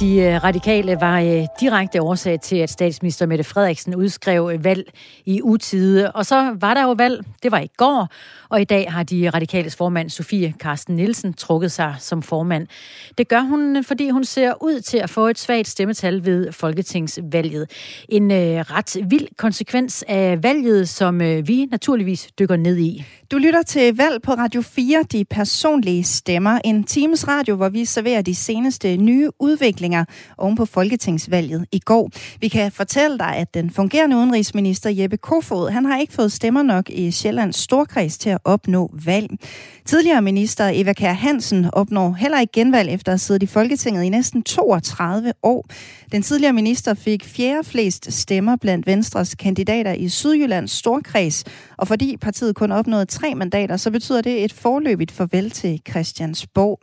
[0.00, 4.92] De øh, radikale var øh, direkte årsag til, at statsminister Mette Frederiksen udskrev øh, valg
[5.26, 6.12] i utide.
[6.12, 8.08] Og så var der jo valg, det var i går,
[8.48, 12.66] og i dag har de radikales formand Sofie Karsten Nielsen trukket sig som formand.
[13.18, 17.70] Det gør hun, fordi hun ser ud til at få et svagt stemmetal ved folketingsvalget.
[18.08, 23.04] En ret vild konsekvens af valget, som vi naturligvis dykker ned i.
[23.30, 26.58] Du lytter til Valg på Radio 4, de personlige stemmer.
[26.64, 29.87] En times radio, hvor vi serverer de seneste nye udviklinger
[30.38, 32.10] oven på folketingsvalget i går.
[32.40, 36.62] Vi kan fortælle dig, at den fungerende udenrigsminister Jeppe Kofod, han har ikke fået stemmer
[36.62, 39.30] nok i Sjællands Storkreds til at opnå valg.
[39.84, 44.04] Tidligere minister Eva Kær Hansen opnår heller ikke genvalg efter at have siddet i Folketinget
[44.04, 45.66] i næsten 32 år.
[46.12, 51.44] Den tidligere minister fik fjerde flest stemmer blandt Venstres kandidater i Sydjyllands Storkreds,
[51.76, 56.80] og fordi partiet kun opnåede tre mandater, så betyder det et forløbigt farvel til Christiansborg.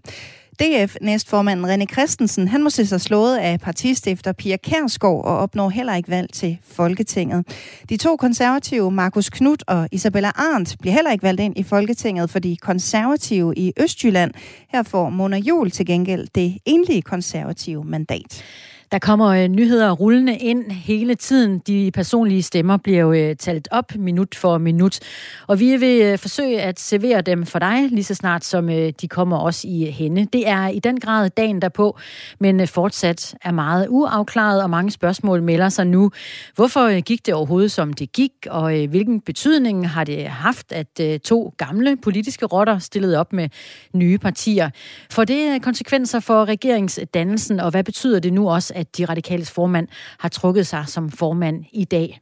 [0.59, 5.69] DF næstformanden René Christensen, han må se sig slået af partistifter Pia Kærsgaard og opnår
[5.69, 7.47] heller ikke valg til Folketinget.
[7.89, 12.29] De to konservative, Markus Knudt og Isabella Arndt, bliver heller ikke valgt ind i Folketinget,
[12.29, 14.31] fordi konservative i Østjylland,
[14.69, 18.43] her får Mona Jul til gengæld det enlige konservative mandat.
[18.91, 21.59] Der kommer øh, nyheder rullende ind hele tiden.
[21.59, 24.99] De personlige stemmer bliver jo øh, talt op minut for minut.
[25.47, 28.93] Og vi vil øh, forsøge at servere dem for dig lige så snart, som øh,
[29.01, 30.25] de kommer også i hende.
[30.33, 31.97] Det er i den grad dagen derpå,
[32.39, 36.11] men øh, fortsat er meget uafklaret, og mange spørgsmål melder sig nu.
[36.55, 41.21] Hvorfor øh, gik det overhovedet, som det gik, og hvilken betydning har det haft, at
[41.21, 43.49] to gamle politiske rotter stillede op med
[43.93, 44.69] nye partier?
[45.11, 49.51] For det er konsekvenser for regeringsdannelsen, og hvad betyder det nu også, at de radikales
[49.51, 52.19] formand har trukket sig som formand i dag.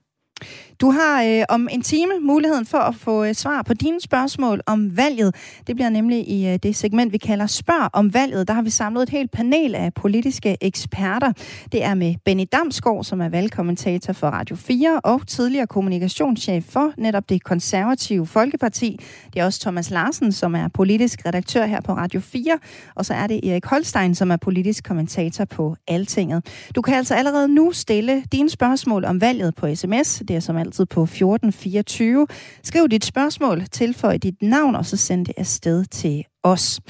[0.81, 4.61] Du har øh, om en time muligheden for at få øh, svar på dine spørgsmål
[4.65, 5.35] om valget.
[5.67, 8.47] Det bliver nemlig i øh, det segment, vi kalder Spørg om valget.
[8.47, 11.33] Der har vi samlet et helt panel af politiske eksperter.
[11.71, 16.91] Det er med Benny Damsgaard, som er valgkommentator for Radio 4 og tidligere kommunikationschef for
[16.97, 18.99] netop det konservative Folkeparti.
[19.33, 22.59] Det er også Thomas Larsen, som er politisk redaktør her på Radio 4.
[22.95, 26.45] Og så er det Erik Holstein, som er politisk kommentator på Altinget.
[26.75, 30.22] Du kan altså allerede nu stille dine spørgsmål om valget på sms.
[30.27, 32.27] Det er som altid på 1424.
[32.63, 36.81] Skriv dit spørgsmål, tilføj dit navn, og så send det afsted til os.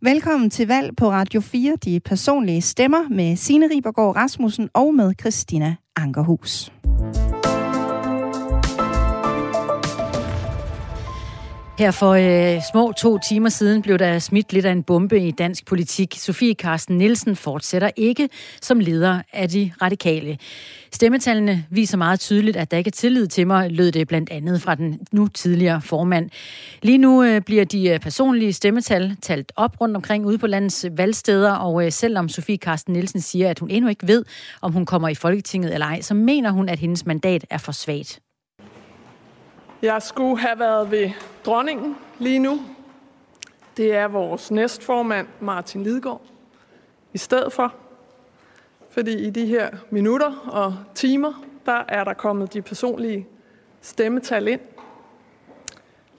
[0.00, 5.12] Velkommen til valg på Radio 4, de personlige stemmer med Signe Ribergaard Rasmussen og med
[5.20, 6.72] Christina Ankerhus.
[11.78, 15.30] Her for øh, små to timer siden blev der smidt lidt af en bombe i
[15.30, 16.14] dansk politik.
[16.18, 18.28] Sofie Carsten Nielsen fortsætter ikke
[18.62, 20.38] som leder af de radikale.
[20.92, 24.62] Stemmetallene viser meget tydeligt, at der ikke er tillid til mig, lød det blandt andet
[24.62, 26.30] fra den nu tidligere formand.
[26.82, 30.86] Lige nu øh, bliver de øh, personlige stemmetal talt op rundt omkring ude på landets
[30.96, 34.24] valgsteder, og øh, selvom Sofie Carsten Nielsen siger, at hun endnu ikke ved,
[34.62, 37.72] om hun kommer i Folketinget eller ej, så mener hun, at hendes mandat er for
[37.72, 38.20] svagt.
[39.82, 41.10] Jeg skulle have været ved
[41.46, 42.60] dronningen lige nu.
[43.76, 46.22] Det er vores næstformand, Martin Lidegaard,
[47.12, 47.74] i stedet for.
[48.90, 53.26] Fordi i de her minutter og timer, der er der kommet de personlige
[53.80, 54.60] stemmetal ind.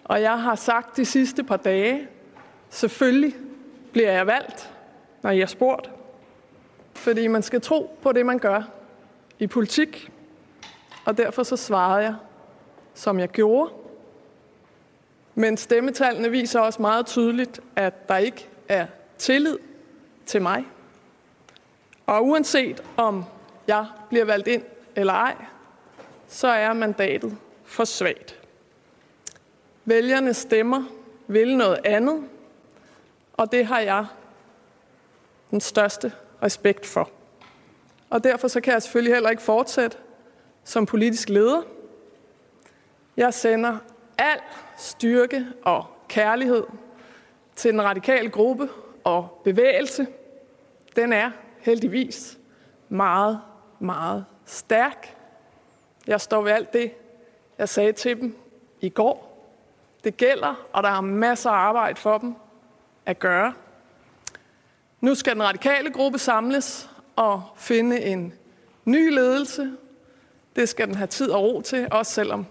[0.04, 2.08] Og jeg har sagt de sidste par dage,
[2.70, 3.36] selvfølgelig
[3.92, 4.74] bliver jeg valgt,
[5.22, 5.92] når jeg er spurgt.
[6.96, 8.62] Fordi man skal tro på det, man gør
[9.40, 10.12] i politik.
[11.06, 12.16] Og derfor så svarede jeg,
[12.94, 13.72] som jeg gjorde.
[15.36, 18.86] Men stemmetallene viser også meget tydeligt, at der ikke er
[19.18, 19.58] tillid
[20.26, 20.66] til mig.
[22.06, 23.24] Og uanset om
[23.68, 24.64] jeg bliver valgt ind
[24.96, 25.36] eller ej,
[26.28, 28.40] så er mandatet for svagt.
[29.86, 30.84] Vælgerne stemmer
[31.28, 32.24] vil noget andet,
[33.34, 34.06] og det har jeg
[35.52, 36.12] den største
[36.44, 37.10] respekt for.
[38.10, 39.98] Og derfor så kan jeg selvfølgelig heller ikke fortsætte
[40.64, 41.62] som politisk leder.
[43.18, 43.78] Jeg sender
[44.18, 44.40] al
[44.78, 46.64] styrke og kærlighed
[47.56, 48.70] til den radikale gruppe
[49.04, 50.08] og bevægelse.
[50.96, 52.38] Den er heldigvis
[52.90, 53.42] meget,
[53.80, 55.16] meget stærk.
[56.08, 56.92] Jeg står ved alt det,
[57.58, 58.38] jeg sagde til dem
[58.82, 59.48] i går.
[60.04, 62.36] Det gælder, og der er masser af arbejde for dem
[63.06, 63.54] at gøre.
[65.02, 68.34] Nu skal den radikale gruppe samles og finde en
[68.86, 69.72] ny ledelse.
[70.56, 72.46] Det skal den have tid og ro til, også selvom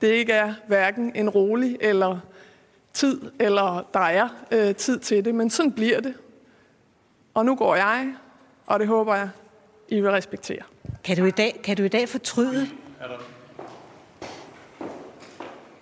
[0.00, 2.18] det ikke er hverken en rolig eller
[2.92, 5.34] tid, eller der er øh, tid til det.
[5.34, 6.14] Men sådan bliver det.
[7.34, 8.14] Og nu går jeg,
[8.66, 9.28] og det håber jeg,
[9.88, 10.62] I vil respektere.
[11.04, 12.68] Kan du i dag, kan du i dag fortryde?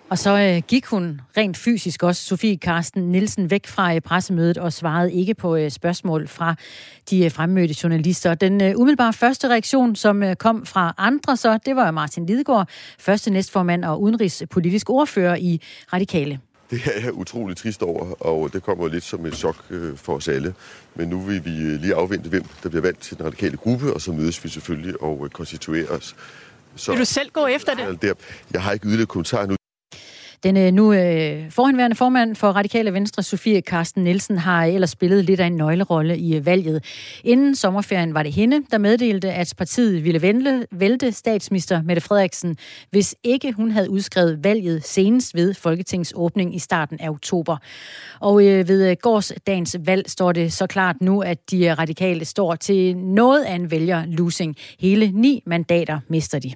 [0.09, 4.57] Og så øh, gik hun rent fysisk også, Sofie Karsten Nielsen, væk fra øh, pressemødet
[4.57, 6.55] og svarede ikke på øh, spørgsmål fra
[7.09, 8.33] de øh, fremmødte journalister.
[8.33, 12.69] Den øh, umiddelbare første reaktion, som øh, kom fra andre, så det var Martin Lidegaard,
[12.99, 15.61] første næstformand og udenrigspolitisk ordfører i
[15.93, 16.39] Radikale.
[16.71, 20.15] Det er jeg utrolig trist over, og det kommer lidt som et chok øh, for
[20.15, 20.53] os alle.
[20.95, 23.93] Men nu vil vi øh, lige afvente, hvem der bliver valgt til den radikale gruppe,
[23.93, 26.15] og så mødes vi selvfølgelig og øh, konstituerer os.
[26.75, 28.13] Så, vil du selv gå efter det?
[28.53, 29.56] Jeg har ikke yderligere kommentar nu.
[30.43, 35.25] Den øh, nu øh, forhenværende formand for Radikale Venstre, Sofie Karsten Nielsen, har ellers spillet
[35.25, 36.83] lidt af en nøglerolle i øh, valget.
[37.23, 42.57] Inden sommerferien var det hende, der meddelte, at partiet ville vælte, vælte statsminister Mette Frederiksen,
[42.89, 47.57] hvis ikke hun havde udskrevet valget senest ved Folketingsåbning i starten af oktober.
[48.19, 52.55] Og øh, ved øh, gårdsdagens valg står det så klart nu, at de radikale står
[52.55, 54.55] til noget af en vælger-losing.
[54.79, 56.53] Hele ni mandater mister de.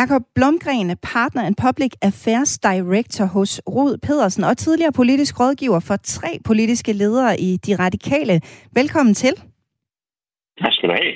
[0.00, 5.96] Jakob Blomgren, partner and public affairs director hos Rod Pedersen og tidligere politisk rådgiver for
[5.96, 8.36] tre politiske ledere i De Radikale.
[8.80, 9.34] Velkommen til.
[10.62, 11.14] Tak skal du have.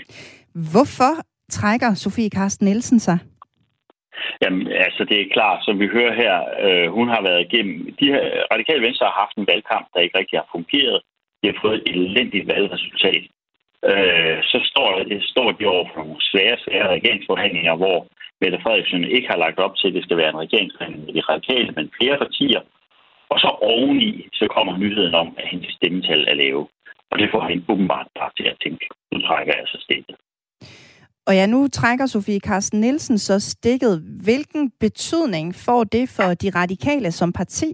[0.72, 1.12] Hvorfor
[1.56, 3.18] trækker Sofie Karsten Nielsen sig?
[4.42, 6.34] Jamen, altså det er klart, som vi hører her,
[6.64, 7.76] øh, hun har været igennem...
[8.00, 8.22] De her,
[8.52, 10.98] Radikale Venstre har haft en valgkamp, der ikke rigtig har fungeret.
[11.40, 13.22] De har fået et elendigt valgresultat.
[13.90, 17.98] Øh, så står, det, står de over for nogle svære, svære regeringsforhandlinger, hvor
[18.40, 21.20] Mette Frederiksen ikke har lagt op til, at det skal være en regeringsforhandling med de
[21.20, 22.60] radikale, men flere partier.
[23.32, 26.62] Og så oveni, så kommer nyheden om, at hendes stemmetal er lave.
[27.10, 30.16] Og det får hende åbenbart bare til at tænke, nu trækker jeg så stikket.
[31.26, 34.02] Og ja, nu trækker Sofie Carsten Nielsen så stikket.
[34.24, 37.70] Hvilken betydning får det for de radikale som parti?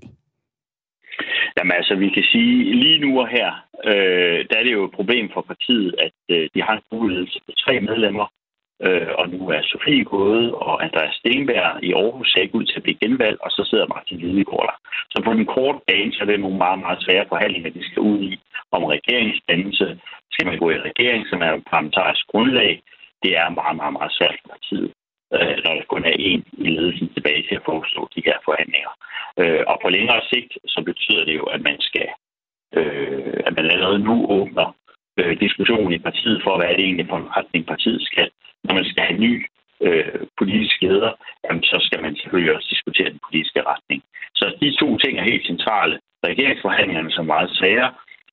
[1.56, 3.48] Jamen altså, vi kan sige, lige nu og her,
[3.84, 7.26] øh, der er det jo et problem for partiet, at øh, de har en mulighed
[7.46, 8.26] på tre medlemmer,
[8.86, 12.76] Øh, og nu er Sofie gået, og Andreas Stenberg i Aarhus ser ikke ud til
[12.76, 14.78] at blive genvalgt, og så sidder Martin Lidegaard der.
[15.12, 18.02] Så på den korte bane, så er det nogle meget, meget svære forhandlinger, de skal
[18.10, 18.32] ud i
[18.76, 19.86] om regeringsdannelse.
[20.32, 22.82] Skal man gå i regering, som er et parlamentarisk grundlag?
[23.22, 24.90] Det er meget, meget, meget svært for partiet,
[25.34, 28.92] øh, når der kun er én i ledelsen tilbage til at forestå de her forhandlinger.
[29.40, 32.08] Øh, og på længere sigt, så betyder det jo, at man skal
[32.78, 34.76] øh, at man allerede nu åbner
[35.18, 38.28] øh, diskussionen i partiet for, hvad er det egentlig for en retning partiet skal
[38.64, 39.32] når man skal have ny
[39.86, 41.12] øh, politisk leder,
[41.44, 44.00] jamen, så skal man selvfølgelig også diskutere den politiske retning.
[44.38, 45.94] Så de to ting er helt centrale.
[46.28, 47.88] Regeringsforhandlingerne som meget svære,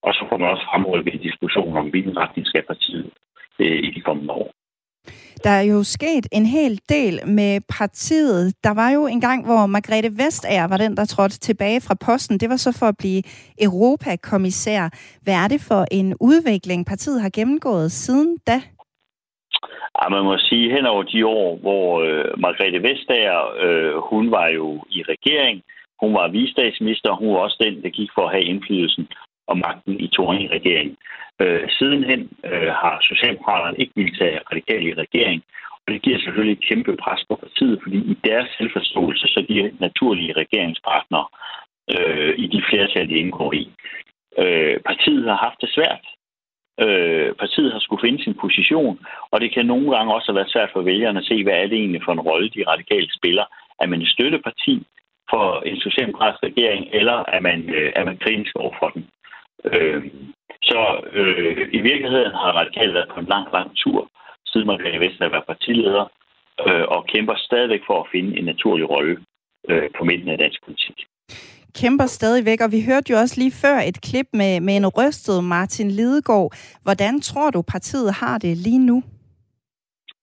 [0.06, 3.10] og så får man også fremrykket en diskussion om, hvilken retning skal partiet
[3.60, 4.52] øh, i de kommende år.
[5.44, 8.54] Der er jo sket en hel del med partiet.
[8.64, 12.38] Der var jo en gang, hvor Margrethe Vestager var den, der trådte tilbage fra posten.
[12.38, 13.24] Det var så for at blive
[13.62, 14.90] europakommissær.
[15.22, 18.62] Hvad er det for en udvikling, partiet har gennemgået siden da?
[19.98, 24.48] Ja, man må sige, hen over de år, hvor øh, Margrethe Vestager, øh, hun var
[24.48, 25.64] jo i regering,
[26.02, 29.08] hun var visestatsminister, hun var også den, der gik for at have indflydelsen
[29.48, 30.98] og magten i Toring-regeringen.
[31.42, 35.44] Øh, sidenhen øh, har Socialdemokraterne ikke ville tage radikale i regering,
[35.84, 39.54] og det giver selvfølgelig et kæmpe pres på partiet, fordi i deres selvforståelse, så er
[39.54, 41.28] de naturlige regeringspartnere
[41.94, 43.64] øh, i de flertal, de indgår i.
[44.42, 46.06] Øh, partiet har haft det svært.
[46.84, 49.00] Øh, partiet har skulle finde sin position,
[49.32, 51.68] og det kan nogle gange også have været svært for vælgerne at se, hvad er
[51.68, 53.46] det egentlig for en rolle, de radikale spiller.
[53.82, 54.76] Er man et støtteparti
[55.30, 59.04] for en socialdemokratisk regering, eller er man, øh, er man kritisk over for den?
[59.66, 60.04] Øh,
[60.62, 60.82] så
[61.14, 64.10] øh, i virkeligheden har radikale været på en lang, lang tur,
[64.46, 66.06] siden Margrethe Vestager var partileder,
[66.68, 69.18] øh, og kæmper stadigvæk for at finde en naturlig rolle
[69.70, 71.00] øh, på midten af dansk politik
[71.82, 75.44] kæmper stadigvæk, og vi hørte jo også lige før et klip med, med en rystet
[75.44, 76.54] Martin Lidegaard.
[76.84, 79.04] Hvordan tror du, partiet har det lige nu?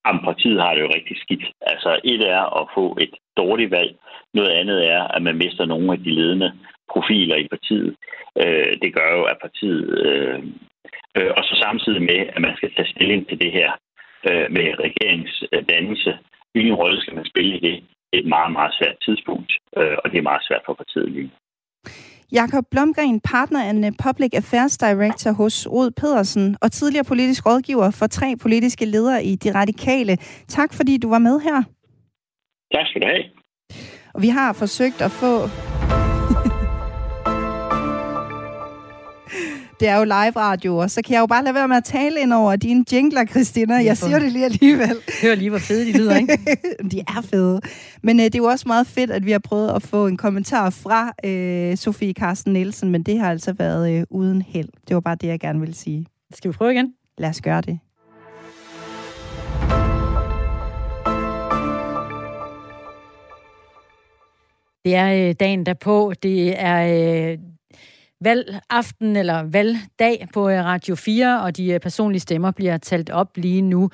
[0.06, 1.44] Jamen, partiet har det jo rigtig skidt.
[1.60, 3.96] Altså, et er at få et dårligt valg.
[4.34, 6.52] Noget andet er, at man mister nogle af de ledende
[6.92, 7.96] profiler i partiet.
[8.42, 9.84] Øh, det gør jo, at partiet...
[10.06, 10.38] Øh,
[11.16, 13.70] øh, og så samtidig med, at man skal tage stilling til det her
[14.28, 16.18] øh, med regeringsdannelse.
[16.52, 17.76] Hvilken rolle skal man spille i det?
[18.12, 21.30] Et meget, meget svært tidspunkt, øh, og det er meget svært for partiet lige
[22.32, 28.06] Jakob Blomgren, partner and Public Affairs Director hos Rod Pedersen og tidligere politisk rådgiver for
[28.06, 30.16] tre politiske ledere i De Radikale.
[30.48, 31.62] Tak fordi du var med her.
[32.74, 33.24] Tak skal du have.
[34.14, 35.32] Og vi har forsøgt at få
[39.80, 41.84] Det er jo live radio, og så kan jeg jo bare lade være med at
[41.84, 43.74] tale ind over dine jingler, Christina.
[43.74, 44.96] Jeg siger det lige alligevel.
[45.22, 46.38] Hør lige, hvor fede de lyder, ikke?
[46.92, 47.60] de er fede.
[48.02, 50.16] Men øh, det er jo også meget fedt, at vi har prøvet at få en
[50.16, 54.68] kommentar fra øh, Sofie Carsten Nielsen, men det har altså været øh, uden held.
[54.88, 56.06] Det var bare det, jeg gerne ville sige.
[56.34, 56.94] Skal vi prøve igen?
[57.18, 57.78] Lad os gøre det.
[64.84, 66.12] Det er øh, dagen derpå.
[66.22, 67.38] Det er øh,
[68.20, 73.36] valgaften eller valgdag på øh, Radio 4, og de øh, personlige stemmer bliver talt op
[73.36, 73.90] lige nu.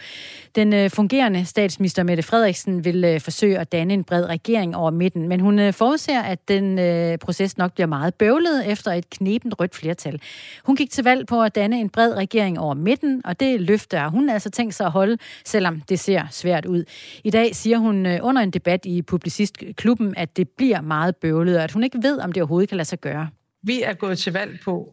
[0.55, 5.29] Den øh, fungerende statsminister Mette Frederiksen vil forsøge at danne en bred regering over midten,
[5.29, 6.79] men hun forudser, at den
[7.19, 10.21] proces nok bliver meget bøvlet efter et knepent rødt flertal.
[10.65, 13.97] Hun gik til valg på at danne en bred regering over midten, og det løfte
[13.97, 16.85] er hun altså tænkt sig at holde, selvom det ser svært ud.
[17.25, 21.65] I dag siger hun under en debat i Publicistklubben, at det bliver meget bøvlet, og
[21.65, 23.29] at hun ikke ved, om det overhovedet kan lade sig gøre.
[23.63, 24.93] Vi er gået til valg på,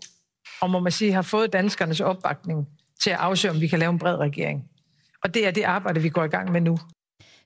[0.61, 2.67] og må man sige, har fået danskernes opbakning
[3.03, 4.63] til at afsøge, om vi kan lave en bred regering.
[5.23, 6.77] Og det er det arbejde, vi går i gang med nu.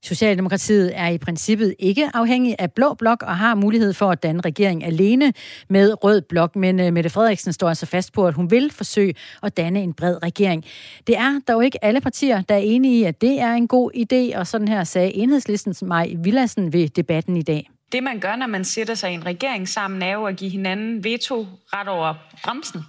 [0.04, 4.42] Socialdemokratiet er i princippet ikke afhængig af blå blok og har mulighed for at danne
[4.42, 5.34] regering alene
[5.70, 9.16] med rød blok, men øh, Mette Frederiksen står altså fast på, at hun vil forsøge
[9.44, 10.66] at danne en bred regering.
[11.08, 13.92] Det er dog ikke alle partier, der er enige i, at det er en god
[13.96, 17.70] idé, og sådan her sagde enhedslistens Maj Villassen ved debatten i dag.
[17.94, 20.50] Det, man gør, når man sætter sig i en regering sammen, er jo at give
[20.50, 22.82] hinanden veto ret over bremsen.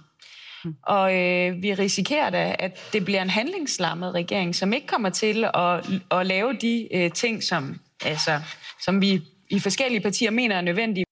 [0.83, 5.45] Og øh, vi risikerer da, at det bliver en handlingslammet regering, som ikke kommer til
[5.53, 8.39] at, at lave de øh, ting, som, altså,
[8.85, 11.05] som vi i forskellige partier mener er nødvendige.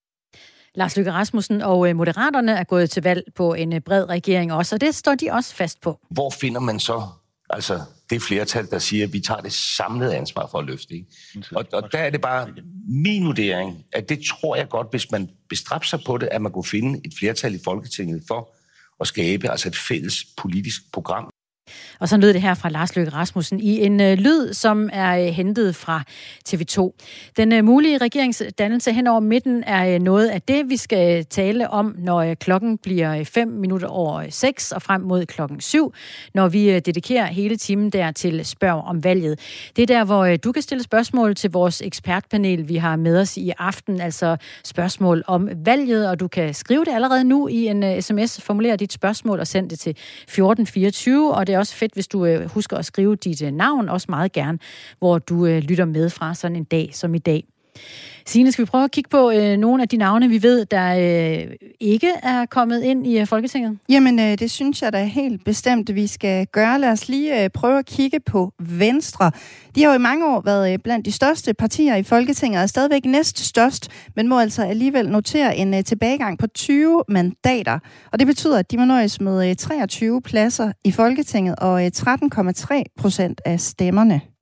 [0.75, 4.53] Lars Løkke Rasmussen og øh, Moderaterne er gået til valg på en øh, bred regering
[4.53, 5.99] også, og det står de også fast på.
[6.09, 7.07] Hvor finder man så
[7.53, 10.93] altså det flertal, der siger, at vi tager det samlede ansvar for at løfte.
[10.93, 11.07] Ikke?
[11.55, 12.49] Og, og der er det bare
[12.87, 16.51] min vurdering, at det tror jeg godt, hvis man bestræber sig på det, at man
[16.51, 18.55] kunne finde et flertal i Folketinget for
[18.99, 21.32] at skabe altså et fælles politisk program,
[22.03, 25.17] og så lød det her fra Lars Løkke Rasmussen i en øh, lyd, som er
[25.17, 26.03] øh, hentet fra
[26.49, 26.91] TV2.
[27.37, 31.23] Den øh, mulige regeringsdannelse hen over midten er øh, noget af det, vi skal øh,
[31.29, 35.25] tale om, når øh, klokken bliver øh, 5 minutter over øh, 6 og frem mod
[35.25, 35.93] klokken 7,
[36.33, 39.39] når vi øh, dedikerer hele timen der til spørg om valget.
[39.75, 43.19] Det er der, hvor øh, du kan stille spørgsmål til vores ekspertpanel, vi har med
[43.19, 47.65] os i aften, altså spørgsmål om valget, og du kan skrive det allerede nu i
[47.65, 51.75] en øh, sms, formulere dit spørgsmål og send det til 1424, og det er også
[51.75, 54.59] fedt, hvis du øh, husker at skrive dit øh, navn, også meget gerne,
[54.99, 57.43] hvor du øh, lytter med fra sådan en dag som i dag.
[58.25, 60.95] Signe, skal vi prøve at kigge på øh, nogle af de navne, vi ved, der
[60.95, 63.77] øh, ikke er kommet ind i øh, Folketinget?
[63.89, 66.79] Jamen, øh, det synes jeg da helt bestemt, vi skal gøre.
[66.79, 69.31] Lad os lige øh, prøve at kigge på Venstre.
[69.75, 72.63] De har jo i mange år været øh, blandt de største partier i Folketinget, og
[72.63, 77.79] er stadigvæk næst størst, men må altså alligevel notere en øh, tilbagegang på 20 mandater.
[78.11, 81.91] Og det betyder, at de må nøjes med øh, 23 pladser i Folketinget og øh,
[81.97, 84.32] 13,3 procent af stemmerne.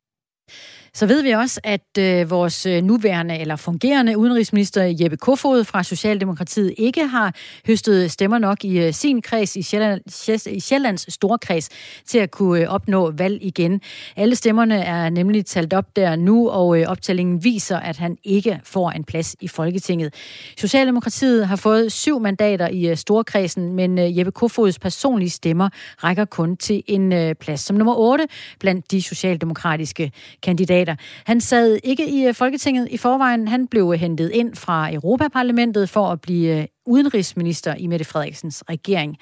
[0.93, 5.83] Så ved vi også, at øh, vores øh, nuværende eller fungerende udenrigsminister Jeppe Kofod fra
[5.83, 7.35] Socialdemokratiet ikke har
[7.67, 10.01] høstet stemmer nok i øh, sin kreds i, Sjælland,
[10.47, 11.69] i Sjællands store kreds
[12.05, 13.81] til at kunne øh, opnå valg igen.
[14.15, 18.59] Alle stemmerne er nemlig talt op der nu, og øh, optællingen viser, at han ikke
[18.63, 20.13] får en plads i Folketinget.
[20.57, 25.69] Socialdemokratiet har fået syv mandater i øh, storkredsen, men øh, Jeppe Kofods personlige stemmer
[26.03, 28.27] rækker kun til en øh, plads som nummer 8
[28.59, 30.11] blandt de socialdemokratiske
[30.43, 31.03] kandidater mandater.
[31.25, 33.47] Han sad ikke i øh, Folketinget i forvejen.
[33.47, 38.63] Han blev øh, hentet ind fra Europaparlamentet for at blive øh, udenrigsminister i Mette Frederiksens
[38.69, 39.17] regering.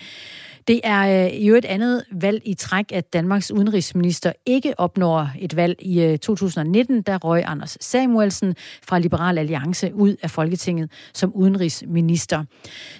[0.70, 5.56] Det er øh, jo et andet valg i træk, at Danmarks udenrigsminister ikke opnår et
[5.56, 8.56] valg i øh, 2019, da der røg Anders Samuelsen
[8.88, 12.44] fra Liberal Alliance ud af Folketinget som udenrigsminister.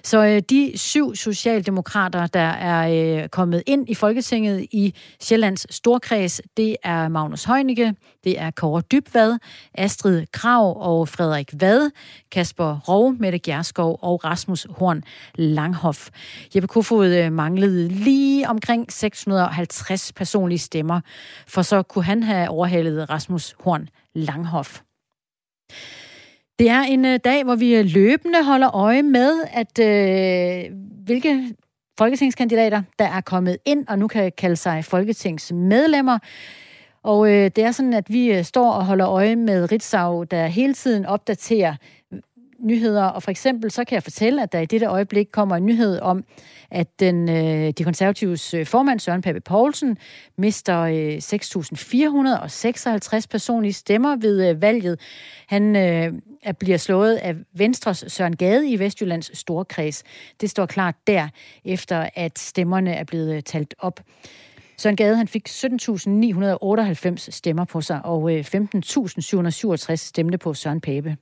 [0.04, 6.76] Så øh, de syv socialdemokrater, der er kommet ind i Folketinget i Sjællands Storkreds, det
[6.84, 9.38] er Magnus Heunicke, det er Kåre Dybvad,
[9.74, 11.92] Astrid Krav og Frederik Vad,
[12.32, 15.04] Kasper Rov, Mette Gjerskov og Rasmus Horn
[15.36, 16.10] Langhoff.
[16.56, 21.02] Jeppe Kofod mange manglede lige omkring 650 personlige stemmer,
[21.48, 24.82] for så kunne han have overhalet Rasmus Horn Langhoff.
[26.60, 30.72] Det er en øh, dag, hvor vi øh, løbende holder øje med, at øh,
[31.06, 31.56] hvilke
[31.98, 36.20] folketingskandidater, der er kommet ind og nu kan kalde sig folketingsmedlemmer.
[37.04, 40.48] Og øh, det er sådan, at vi øh, står og holder øje med Ritzau, der
[40.48, 41.76] hele tiden opdaterer
[42.62, 45.66] nyheder, og for eksempel så kan jeg fortælle, at der i dette øjeblik kommer en
[45.66, 46.24] nyhed om,
[46.72, 49.98] at den, øh, de konservatives øh, formand, Søren Pape Poulsen,
[50.38, 51.18] mister øh,
[53.18, 55.00] 6.456 personlige stemmer ved øh, valget.
[55.48, 56.14] Han øh,
[56.60, 60.04] bliver slået af Venstres Søren Gade i Vestjyllands Storkreds.
[60.42, 61.28] Det står klart der,
[61.66, 64.00] efter at stemmerne er blevet øh, talt op.
[64.78, 71.18] Søren Gade han fik 17.998 stemmer på sig, og øh, 15.767 stemte på Søren Pape.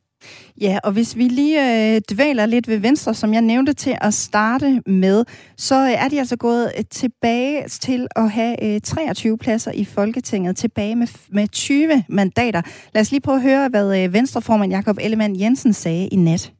[0.61, 4.13] Ja, og hvis vi lige øh, dvæler lidt ved Venstre, som jeg nævnte til at
[4.13, 5.25] starte med,
[5.57, 9.85] så øh, er de altså gået øh, tilbage til at have øh, 23 pladser i
[9.85, 12.61] Folketinget, tilbage med, med 20 mandater.
[12.93, 16.53] Lad os lige prøve at høre, hvad øh, Venstreformand Jakob Ellemann Jensen sagde i nat.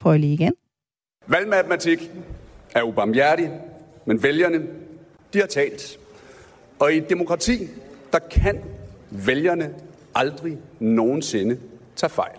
[0.00, 0.52] Prøv lige igen.
[1.26, 2.10] Valgmatematik
[2.74, 3.50] er ubarmhjertig,
[4.06, 4.62] men vælgerne,
[5.32, 5.98] de har talt.
[6.78, 7.68] Og i et demokrati,
[8.12, 8.58] der kan
[9.10, 9.74] vælgerne
[10.14, 11.58] aldrig nogensinde
[11.96, 12.38] tager fejl.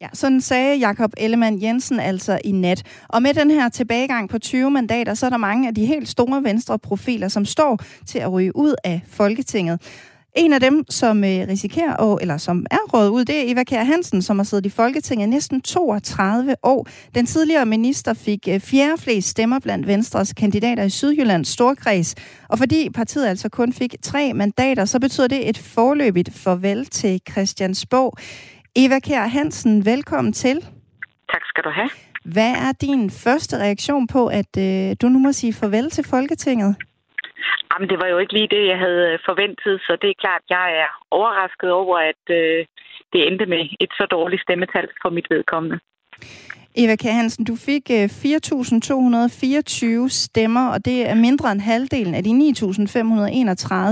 [0.00, 2.82] Ja, sådan sagde Jakob Ellemann Jensen altså i nat.
[3.08, 6.08] Og med den her tilbagegang på 20 mandater, så er der mange af de helt
[6.08, 9.82] store venstre profiler, som står til at ryge ud af Folketinget.
[10.36, 13.84] En af dem, som øh, risikerer, eller som er rådet ud, det er Eva Kjær
[13.84, 16.88] Hansen, som har siddet i Folketinget næsten 32 år.
[17.14, 22.14] Den tidligere minister fik øh, fjerde flest stemmer blandt Venstres kandidater i Sydjyllands Storkreds.
[22.48, 27.20] Og fordi partiet altså kun fik tre mandater, så betyder det et forløbigt farvel til
[27.30, 28.18] Christiansborg.
[28.76, 30.56] Eva Kjær Hansen, velkommen til.
[31.32, 31.90] Tak skal du have.
[32.24, 36.76] Hvad er din første reaktion på, at øh, du nu må sige farvel til Folketinget?
[37.70, 40.42] Jamen, det var jo ikke lige det, jeg havde øh, forventet, så det er klart,
[40.50, 42.66] jeg er overrasket over, at øh,
[43.12, 45.78] det endte med et så dårligt stemmetal for mit vedkommende.
[46.78, 47.02] Eva K.
[47.02, 52.30] Hansen, du fik øh, 4.224 stemmer, og det er mindre end halvdelen af de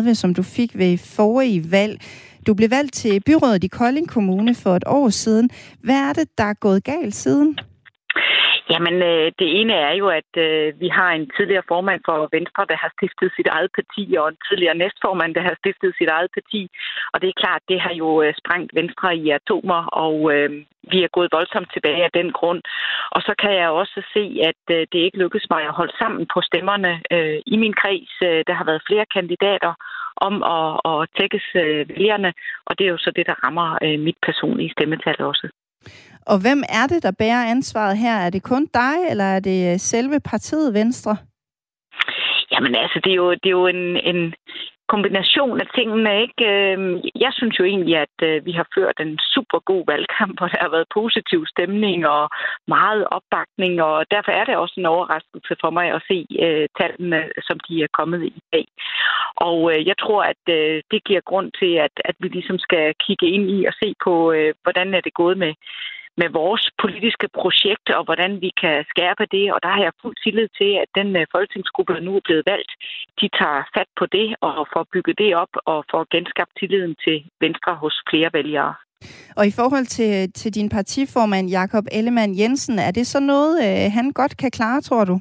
[0.09, 2.01] 9.531, som du fik ved forrige valg.
[2.47, 5.51] Du blev valgt til byrådet i Kolding Kommune for et år siden.
[5.83, 7.59] Hvad er det, der er gået galt siden?
[8.71, 12.67] Jamen, øh, det ene er jo, at øh, vi har en tidligere formand for Venstre,
[12.71, 16.31] der har stiftet sit eget parti, og en tidligere næstformand, der har stiftet sit eget
[16.37, 16.61] parti.
[17.13, 20.51] Og det er klart, det har jo øh, sprængt Venstre i atomer, og øh,
[20.93, 22.63] vi er gået voldsomt tilbage af den grund.
[23.15, 26.27] Og så kan jeg også se, at øh, det ikke lykkedes mig at holde sammen
[26.35, 28.13] på stemmerne øh, i min kreds.
[28.29, 29.73] Øh, der har været flere kandidater
[30.17, 32.33] om at, at tækkes øh, vælgerne,
[32.67, 35.49] og det er jo så det, der rammer øh, mit personlige stemmetal også.
[36.27, 38.17] Og hvem er det, der bærer ansvaret her?
[38.17, 41.17] Er det kun dig, eller er det øh, selve partiet Venstre?
[42.53, 44.35] Jamen altså, det er jo, det er jo en, en
[44.89, 46.11] kombination af tingene.
[46.25, 46.43] Ikke?
[46.53, 50.49] Øhm, jeg synes jo egentlig, at øh, vi har ført en super god valgkamp, hvor
[50.49, 52.25] der har været positiv stemning og
[52.69, 57.21] meget opbakning, og derfor er det også en overraskelse for mig at se uh, tallene,
[57.47, 58.67] som de er kommet i dag.
[59.37, 62.95] Og uh, jeg tror, at uh, det giver grund til, at, at vi ligesom skal
[63.07, 65.53] kigge ind i og se på, uh, hvordan er det gået med
[66.21, 69.47] med vores politiske projekt og hvordan vi kan skærpe det.
[69.55, 72.45] Og der har jeg fuld tillid til, at den øh, folketingsgruppe, der nu er blevet
[72.53, 72.73] valgt,
[73.21, 77.17] de tager fat på det og får bygget det op og får genskabt tilliden til
[77.45, 78.75] Venstre hos flere vælgere.
[79.39, 83.93] Og i forhold til, til din partiformand, Jakob Ellemann Jensen, er det så noget, øh,
[83.99, 85.17] han godt kan klare, tror du?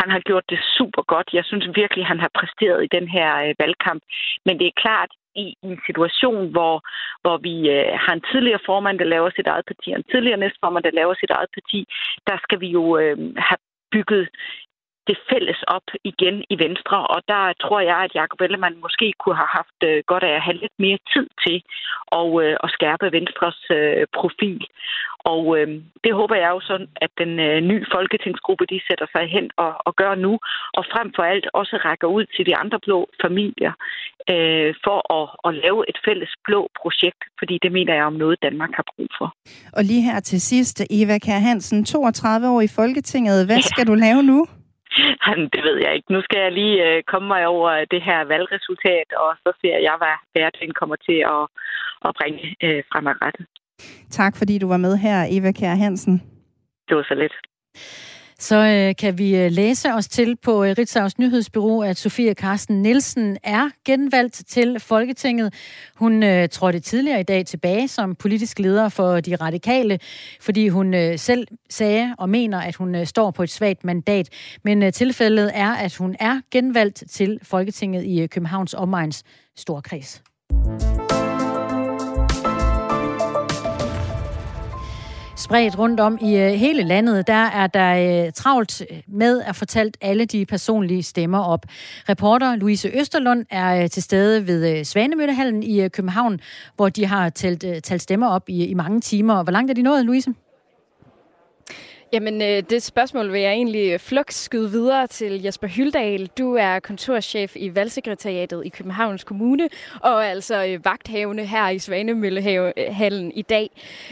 [0.00, 1.28] Han har gjort det super godt.
[1.38, 4.02] Jeg synes virkelig, han har præsteret i den her øh, valgkamp.
[4.46, 6.74] Men det er klart, i en situation, hvor,
[7.22, 10.42] hvor vi øh, har en tidligere formand, der laver sit eget parti, og en tidligere
[10.42, 11.80] næstformand, der laver sit eget parti,
[12.28, 13.16] der skal vi jo øh,
[13.48, 13.60] have
[13.92, 14.28] bygget
[15.10, 19.38] det fælles op igen i Venstre, og der tror jeg, at Jacob Ellemann måske kunne
[19.42, 21.56] have haft øh, godt af at have lidt mere tid til
[22.20, 24.62] at, øh, at skærpe Venstres øh, profil.
[25.32, 25.68] Og øh,
[26.04, 29.72] det håber jeg jo sådan, at den øh, nye folketingsgruppe, de sætter sig hen og,
[29.86, 30.32] og gør nu,
[30.78, 33.72] og frem for alt også rækker ud til de andre blå familier
[34.32, 38.36] øh, for at, at lave et fælles blå projekt, fordi det mener jeg om noget,
[38.42, 39.28] Danmark har brug for.
[39.76, 43.46] Og lige her til sidst, Eva Kær Hansen, 32 år i Folketinget.
[43.46, 43.90] Hvad skal ja.
[43.92, 44.40] du lave nu?
[45.54, 46.12] det ved jeg ikke.
[46.12, 49.94] Nu skal jeg lige øh, komme mig over det her valgresultat, og så ser jeg,
[49.98, 51.42] hvad hverdagen kommer til at,
[52.06, 53.46] at bringe øh, fremadrettet.
[54.10, 56.16] Tak fordi du var med her, Eva Kjær Hansen.
[56.88, 57.36] Det var så lidt.
[58.40, 62.82] Så øh, kan vi øh, læse os til på øh, Ritzau's nyhedsbyrå, at Sofie Carsten
[62.82, 65.54] Nielsen er genvalgt til Folketinget.
[65.96, 69.98] Hun øh, trådte tidligere i dag tilbage som politisk leder for de radikale,
[70.40, 74.28] fordi hun øh, selv sagde og mener, at hun øh, står på et svagt mandat.
[74.64, 79.24] Men øh, tilfældet er, at hun er genvalgt til Folketinget i øh, Københavns Omegns
[79.56, 80.22] Storkreds.
[85.50, 89.92] Spredt rundt om i øh, hele landet, der er der øh, travlt med at fortælle
[90.00, 91.66] alle de personlige stemmer op.
[92.08, 96.40] Reporter Louise Østerlund er øh, til stede ved Svanemøllehallen i København,
[96.76, 99.42] hvor de har talt, talt stemmer op i, i mange timer.
[99.42, 100.34] Hvor langt er de nået, Louise?
[102.12, 106.26] Jamen, øh, det spørgsmål vil jeg egentlig øh, flux skyde videre til Jesper Hyldal.
[106.26, 109.68] Du er kontorchef i Valgsekretariatet i Københavns Kommune,
[110.00, 113.70] og altså øh, vagthavende her i Svanemøllehallen i dag.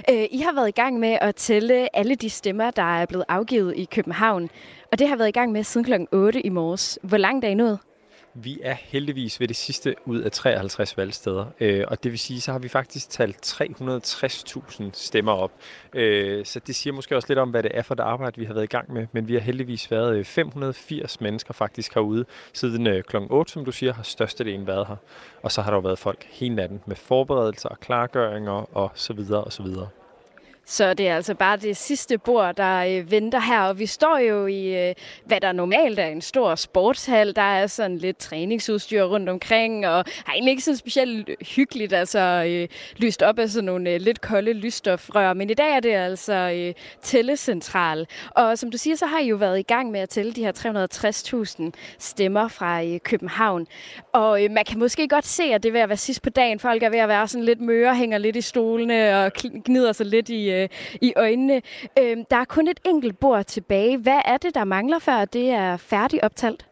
[0.08, 3.76] I har været i gang med at tælle alle de stemmer, der er blevet afgivet
[3.76, 4.50] i København,
[4.92, 5.92] og det har været i gang med siden kl.
[6.12, 6.98] 8 i morges.
[7.02, 7.78] Hvor langt er I nået?
[8.40, 12.40] Vi er heldigvis ved det sidste ud af 53 valgsteder, øh, og det vil sige,
[12.40, 15.52] så har vi faktisk talt 360.000 stemmer op.
[15.94, 18.44] Øh, så det siger måske også lidt om, hvad det er for det arbejde, vi
[18.44, 22.24] har været i gang med, men vi har heldigvis været øh, 580 mennesker faktisk herude
[22.52, 23.16] siden øh, kl.
[23.30, 24.96] 8, som du siger, har størstedelen været her.
[25.42, 29.12] Og så har der jo været folk hele natten med forberedelser og klargøringer og så
[29.12, 29.88] videre og så videre.
[30.70, 33.60] Så det er altså bare det sidste bord, der øh, venter her.
[33.60, 37.36] Og vi står jo i, øh, hvad der normalt er en stor sportshal.
[37.36, 42.44] Der er sådan lidt træningsudstyr rundt omkring, og har egentlig ikke så specielt hyggeligt, altså
[42.48, 45.32] øh, lyst op af sådan nogle øh, lidt kolde lysstofrør.
[45.32, 48.06] Men i dag er det altså øh, tællecentral.
[48.30, 50.44] Og som du siger, så har I jo været i gang med at tælle de
[50.44, 53.66] her 360.000 stemmer fra øh, København.
[54.12, 56.30] Og øh, man kan måske godt se, at det er ved at være sidst på
[56.30, 56.60] dagen.
[56.60, 59.32] Folk er ved at være sådan lidt møre, hænger lidt i stolene og
[59.64, 60.68] gnider sig lidt i, øh, Øh,
[61.00, 61.62] i øjnene.
[61.98, 63.98] Øh, der er kun et enkelt bord tilbage.
[63.98, 66.68] Hvad er det, der mangler, før det er færdigt optalt?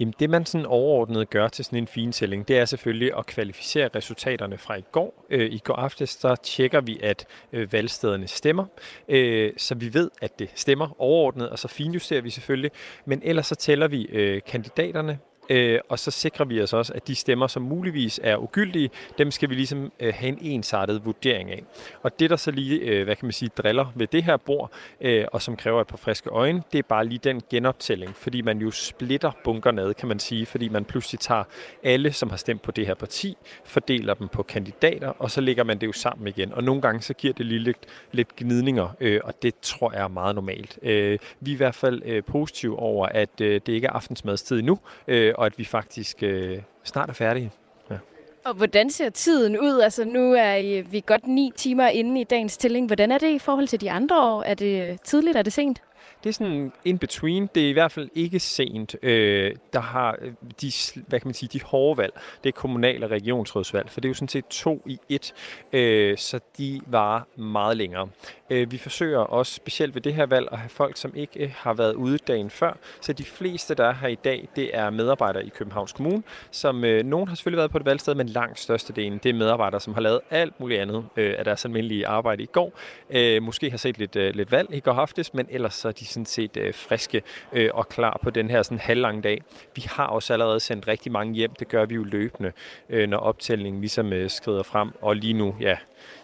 [0.00, 3.88] Jamen det, man sådan overordnet gør til sådan en fintælling, det er selvfølgelig at kvalificere
[3.94, 5.26] resultaterne fra i går.
[5.30, 8.64] Øh, I går aftes, så tjekker vi, at øh, valgstederne stemmer,
[9.08, 12.70] øh, så vi ved, at det stemmer overordnet, og så finjusterer vi selvfølgelig.
[13.04, 15.18] Men ellers så tæller vi øh, kandidaterne,
[15.50, 19.30] Øh, og så sikrer vi os også, at de stemmer, som muligvis er ugyldige, dem
[19.30, 21.64] skal vi ligesom øh, have en ensartet vurdering af.
[22.02, 24.72] Og det, der så lige, øh, hvad kan man sige, driller ved det her bord,
[25.00, 28.42] øh, og som kræver et par friske øjne, det er bare lige den genoptælling, fordi
[28.42, 31.44] man jo splitter bunkerne ad, kan man sige, fordi man pludselig tager
[31.82, 35.64] alle, som har stemt på det her parti, fordeler dem på kandidater, og så lægger
[35.64, 36.52] man det jo sammen igen.
[36.52, 37.78] Og nogle gange så giver det lige lidt,
[38.12, 40.78] lidt gnidninger, øh, og det tror jeg er meget normalt.
[40.82, 44.58] Øh, vi er i hvert fald øh, positive over, at øh, det ikke er aftensmadstid
[44.58, 44.78] endnu,
[45.08, 47.50] øh, Øh, og at vi faktisk øh, snart er færdige.
[47.90, 47.96] Ja.
[48.44, 49.80] Og hvordan ser tiden ud?
[49.80, 52.86] Altså nu er vi godt ni timer inde i dagens stilling.
[52.86, 54.42] Hvordan er det i forhold til de andre år?
[54.42, 55.36] Er det tidligt?
[55.36, 55.82] Er det sent?
[56.24, 57.48] Det er sådan in between.
[57.54, 58.96] Det er i hvert fald ikke sent.
[59.02, 60.72] Øh, der har øh, de,
[61.06, 62.12] hvad kan man sige, de hårde valg.
[62.44, 65.34] Det er kommunal- og regionsrådsvalg, for det er jo sådan set to i et,
[65.72, 68.08] øh, så de var meget længere.
[68.50, 71.50] Øh, vi forsøger også specielt ved det her valg at have folk, som ikke øh,
[71.56, 72.76] har været ude dagen før.
[73.00, 76.84] Så de fleste, der er her i dag, det er medarbejdere i Københavns Kommune, som
[76.84, 79.94] øh, nogen har selvfølgelig været på et valgsted, men langt størstedelen, det er medarbejdere, som
[79.94, 82.72] har lavet alt muligt andet øh, af deres almindelige arbejde i går.
[83.10, 85.92] Øh, måske har set lidt, øh, lidt valg i går aftes, men ellers så er
[85.92, 87.22] de sådan set øh, friske
[87.52, 89.42] øh, og klar på den her sådan halvlange dag.
[89.76, 91.50] Vi har også allerede sendt rigtig mange hjem.
[91.58, 92.52] Det gør vi jo løbende,
[92.88, 94.90] øh, når optællingen ligesom øh, skrider frem.
[95.00, 95.76] Og lige nu, ja,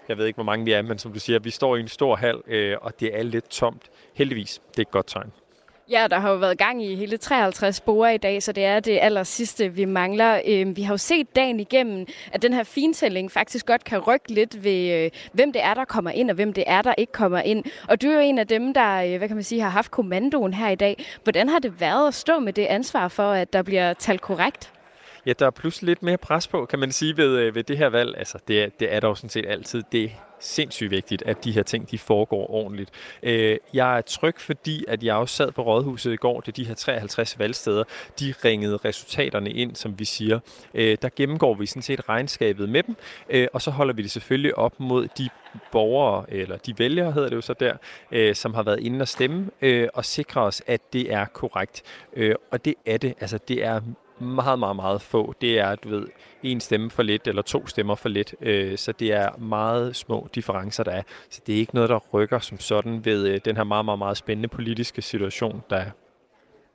[0.09, 1.89] jeg ved ikke, hvor mange vi er, men som du siger, vi står i en
[1.89, 3.83] stor hal, øh, og det er lidt tomt.
[4.15, 5.33] Heldigvis, det er et godt tegn.
[5.91, 8.81] Ja, der har jo været gang i hele 53 spore i dag, så det er
[8.81, 10.41] det aller sidste, vi mangler.
[10.47, 14.33] Øhm, vi har jo set dagen igennem, at den her fintælling faktisk godt kan rykke
[14.33, 17.13] lidt ved, øh, hvem det er, der kommer ind, og hvem det er, der ikke
[17.13, 17.65] kommer ind.
[17.89, 19.91] Og du er jo en af dem, der øh, hvad kan man sige, har haft
[19.91, 21.05] kommandoen her i dag.
[21.23, 24.73] Hvordan har det været at stå med det ansvar for, at der bliver talt korrekt?
[25.27, 27.79] Ja, der er pludselig lidt mere pres på, kan man sige, ved, øh, ved det
[27.79, 28.15] her valg.
[28.19, 31.63] Altså, det er, det er dog sådan set altid det sindssygt vigtigt, at de her
[31.63, 32.91] ting de foregår ordentligt.
[33.23, 36.65] Øh, jeg er tryg, fordi at jeg også sad på Rådhuset i går, det de
[36.65, 37.85] her 53 valgsteder,
[38.21, 40.41] de ringede resultaterne ind, som vi siger.
[40.75, 42.97] Øh, der gennemgår vi sådan set regnskabet med dem,
[43.31, 45.29] øh, og så holder vi det selvfølgelig op mod de
[45.73, 47.77] borgere, eller de vælgere hedder det jo så der,
[48.13, 51.83] øh, som har været inde og stemme, øh, og sikre os, at det er korrekt.
[52.17, 53.15] Øh, og det er det.
[53.21, 53.81] Altså, det er
[54.21, 55.35] meget, meget, meget få.
[55.41, 56.07] Det er, du ved,
[56.43, 58.35] en stemme for lidt, eller to stemmer for lidt.
[58.41, 61.03] Øh, så det er meget små differencer, der er.
[61.31, 63.99] Så det er ikke noget, der rykker som sådan ved øh, den her meget, meget,
[63.99, 65.91] meget spændende politiske situation, der er.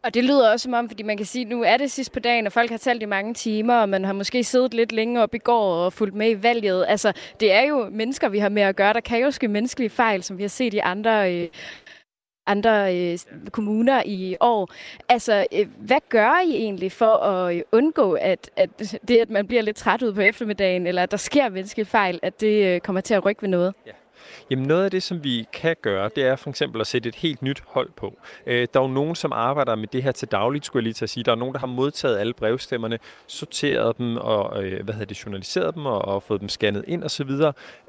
[0.04, 2.12] Og det lyder også som om, fordi man kan sige, at nu er det sidst
[2.12, 4.92] på dagen, og folk har talt i mange timer, og man har måske siddet lidt
[4.92, 6.86] længere op i går og fulgt med i valget.
[6.88, 8.94] Altså, det er jo mennesker, vi har med at gøre.
[8.94, 11.48] Der kan jo ske menneskelige fejl, som vi har set i andre øh,
[12.48, 13.20] andre øh,
[13.52, 14.70] kommuner i år.
[15.10, 18.70] Altså, øh, hvad gør I egentlig for at øh, undgå, at, at
[19.08, 22.20] det, at man bliver lidt træt ud på eftermiddagen, eller at der sker menneskelige fejl,
[22.22, 23.74] at det øh, kommer til at rykke ved noget?
[23.86, 23.92] Ja.
[24.50, 27.16] Jamen noget af det, som vi kan gøre, det er for eksempel at sætte et
[27.16, 28.18] helt nyt hold på.
[28.46, 30.94] Øh, der er jo nogen, som arbejder med det her til dagligt, skulle jeg lige
[30.94, 31.24] til at sige.
[31.24, 35.26] Der er nogen, der har modtaget alle brevstemmerne, sorteret dem og øh, hvad hedder det,
[35.26, 37.30] journaliseret dem og, og fået dem scannet ind osv.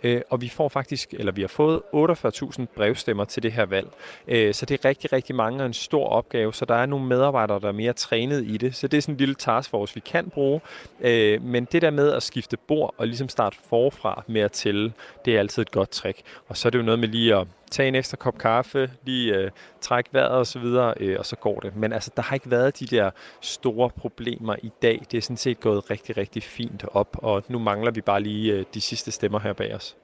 [0.03, 3.88] Øh, og vi får faktisk, eller vi har fået 48.000 brevstemmer til det her valg.
[4.29, 6.55] Øh, så det er rigtig, rigtig mange og en stor opgave.
[6.55, 8.75] Så der er nogle medarbejdere, der er mere trænet i det.
[8.75, 10.61] Så det er sådan en lille taskforce, vi kan bruge.
[11.01, 14.92] Øh, men det der med at skifte bord og ligesom starte forfra med at tælle,
[15.25, 16.22] det er altid et godt trick.
[16.49, 19.35] Og så er det jo noget med lige at tage en ekstra kop kaffe, lige
[19.35, 21.77] øh, trække vejret og så videre, øh, og så går det.
[21.77, 23.11] Men altså, der har ikke været de der
[23.41, 25.03] store problemer i dag.
[25.11, 28.53] Det er sådan set gået rigtig, rigtig fint op, og nu mangler vi bare lige
[28.53, 29.97] øh, de sidste stemmer her bag os.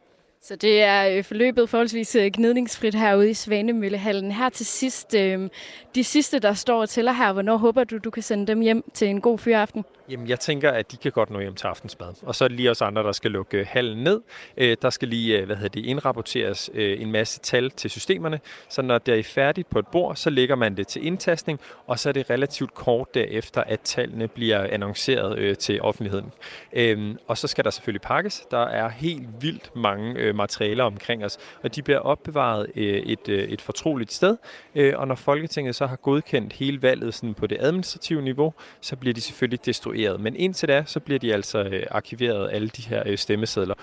[0.43, 4.33] Så det er øh, forløbet forholdsvis øh, gnidningsfrit herude i Svanemøllehallen.
[4.33, 5.49] Her til sidst, øh,
[5.95, 8.85] de sidste, der står og tæller her, hvornår håber du, du kan sende dem hjem
[8.95, 9.85] til en god fyraften?
[10.13, 12.09] Jamen, jeg tænker, at de kan godt nå hjem til aftensmad.
[12.23, 14.21] Og så er det lige os andre, der skal lukke øh, hallen ned.
[14.57, 18.41] Øh, der skal lige, øh, hvad hedder det, indrapporteres øh, en masse tal til systemerne.
[18.69, 21.99] Så når det er færdigt på et bord, så lægger man det til indtastning, og
[21.99, 26.33] så er det relativt kort derefter, at tallene bliver annonceret til offentligheden.
[26.73, 28.47] Øhm, og så skal der selvfølgelig pakkes.
[28.51, 34.13] Der er helt vildt mange materialer omkring os, og de bliver opbevaret et, et fortroligt
[34.13, 34.37] sted.
[34.95, 39.15] Og når Folketinget så har godkendt hele valget sådan på det administrative niveau, så bliver
[39.15, 40.21] de selvfølgelig destrueret destrueret.
[40.21, 43.75] Men indtil da, så bliver de altså øh, arkiveret, alle de her øh, stemmesedler.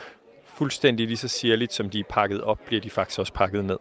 [0.58, 3.78] Fuldstændig lige så sirligt, som de er pakket op, bliver de faktisk også pakket ned.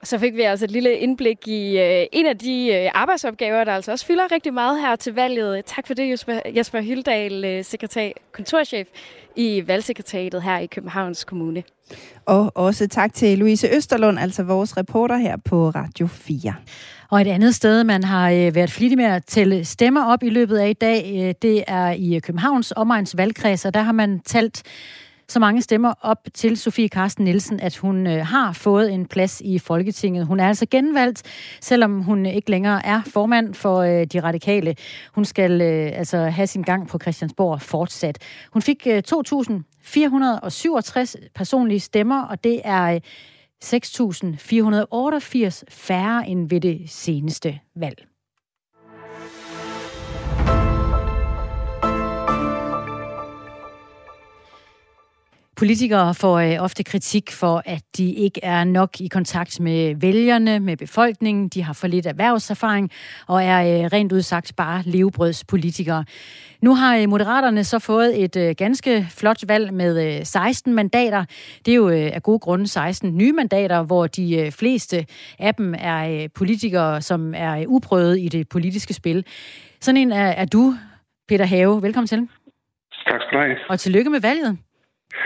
[0.00, 3.64] Og så fik vi altså et lille indblik i øh, en af de øh, arbejdsopgaver,
[3.64, 5.64] der altså også fylder rigtig meget her til valget.
[5.64, 8.88] Tak for det, Jesper, Jesper Hyldal, øh, sekretær, kontorchef
[9.36, 11.62] i valgsekretariatet her i Københavns Kommune.
[12.26, 16.54] Og også tak til Louise Østerlund, altså vores reporter her på Radio 4.
[17.10, 20.28] Og et andet sted, man har øh, været flittig med at tælle stemmer op i
[20.28, 23.92] løbet af i dag, øh, det er i øh, Københavns omegns valgkreds, og der har
[23.92, 24.62] man talt
[25.28, 29.58] så mange stemmer op til Sofie Karsten Nielsen, at hun har fået en plads i
[29.58, 30.26] Folketinget.
[30.26, 31.22] Hun er altså genvalgt,
[31.60, 34.76] selvom hun ikke længere er formand for de radikale.
[35.14, 38.18] Hun skal altså have sin gang på Christiansborg fortsat.
[38.52, 42.98] Hun fik 2.467 personlige stemmer, og det er
[43.64, 48.06] 6.488 færre end ved det seneste valg.
[55.56, 60.60] Politikere får øh, ofte kritik for, at de ikke er nok i kontakt med vælgerne,
[60.60, 61.48] med befolkningen.
[61.48, 62.90] De har for lidt erhvervserfaring
[63.28, 66.04] og er øh, rent udsagt bare levebrødspolitikere.
[66.62, 71.24] Nu har øh, Moderaterne så fået et ganske flot valg med 16 mandater.
[71.66, 75.06] Det er jo af gode grunde 16 nye mandater, hvor de fleste
[75.38, 79.24] af dem er politikere, som er uprøvet i det politiske spil.
[79.80, 80.74] Sådan en er, er du,
[81.28, 81.82] Peter Have.
[81.82, 82.28] Velkommen til.
[83.06, 83.56] Tak skal du have.
[83.68, 84.58] Og tillykke med valget.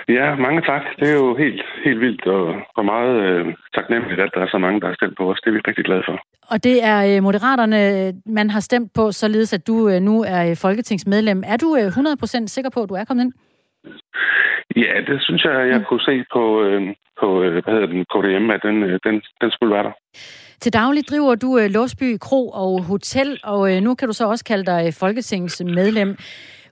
[0.08, 0.82] Ja, mange tak.
[0.98, 4.58] Det er jo helt, helt vildt og, og meget øh, taknemmeligt, at der er så
[4.58, 5.40] mange, der har stemt på os.
[5.40, 6.16] Det er vi rigtig glade for.
[6.52, 7.80] Og det er øh, Moderaterne,
[8.26, 11.42] man har stemt på, således at du øh, nu er øh, folketingsmedlem.
[11.46, 13.32] Er du øh, 100% sikker på, at du er kommet ind?
[14.76, 15.84] Ja, det synes jeg, jeg mm.
[15.88, 16.82] kunne se på, øh,
[17.20, 19.92] på øh, hvad hedder den, KDM, at den, øh, den, den skulle være der.
[20.60, 24.28] Til daglig driver du øh, Låsby Kro og Hotel, og øh, nu kan du så
[24.28, 26.16] også kalde dig folketingsmedlem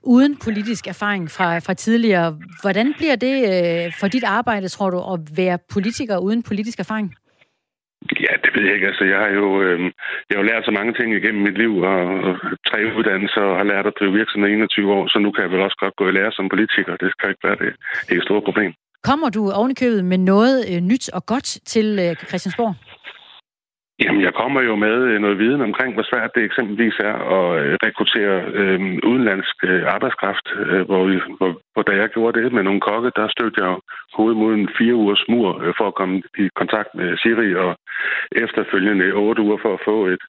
[0.03, 2.37] uden politisk erfaring fra, fra tidligere.
[2.61, 7.15] Hvordan bliver det øh, for dit arbejde, tror du, at være politiker uden politisk erfaring?
[8.25, 8.87] Ja, det ved jeg ikke.
[8.87, 9.79] Altså, jeg har jo, øh,
[10.27, 12.33] jeg har jo lært så mange ting igennem mit liv, og, og
[12.69, 15.51] tre uddannelser, og har lært at drive virksomhed i 21 år, så nu kan jeg
[15.51, 16.93] vel også godt gå i lære som politiker.
[17.03, 17.71] Det skal ikke være det
[18.09, 18.71] helt store problem.
[19.03, 22.73] Kommer du ovenikøbet med noget øh, nyt og godt til øh, Christiansborg?
[24.03, 27.47] Jamen, jeg kommer jo med øh, noget viden omkring, hvor svært det eksempelvis er at
[27.61, 28.79] øh, rekruttere øh,
[29.09, 33.11] udenlandsk øh, arbejdskraft, øh, hvor, vi, hvor, hvor da jeg gjorde det med nogle kokke,
[33.15, 33.75] der stødte jeg
[34.15, 37.71] hovedet mod en fire ugers mur øh, for at komme i kontakt med Siri, og
[38.31, 40.23] efterfølgende otte uger for at få et,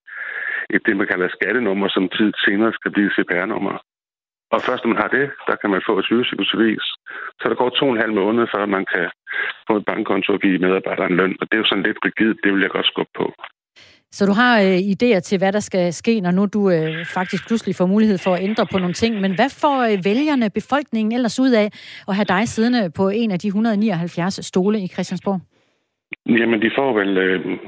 [0.74, 3.76] et det, man kalder skattenummer, som tid senere skal blive CPR-nummer.
[4.52, 6.86] Og først når man har det, der kan man få et sygesikringsbevis.
[7.40, 9.10] Så der går to og en halv måned, før man kan
[9.68, 11.36] få et bankkonto og give medarbejderen løn.
[11.40, 13.26] Og det er jo sådan lidt rigidt, det vil jeg godt skubbe på.
[14.12, 17.46] Så du har øh, idéer til, hvad der skal ske, når nu du øh, faktisk
[17.46, 19.20] pludselig får mulighed for at ændre på nogle ting.
[19.20, 21.70] Men hvad får øh, vælgerne, befolkningen ellers ud af
[22.08, 25.40] at have dig siddende på en af de 179 stole i Christiansborg?
[26.26, 27.18] Jamen, de får vel...
[27.18, 27.58] Øh,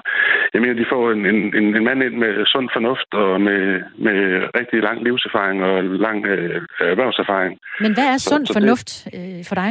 [0.52, 4.18] jeg mener, de får en, en, en mand ind med sund fornuft og med, med
[4.58, 7.58] rigtig lang livserfaring og lang øh, erhvervserfaring.
[7.80, 9.70] Men hvad er sund så, så fornuft øh, for dig?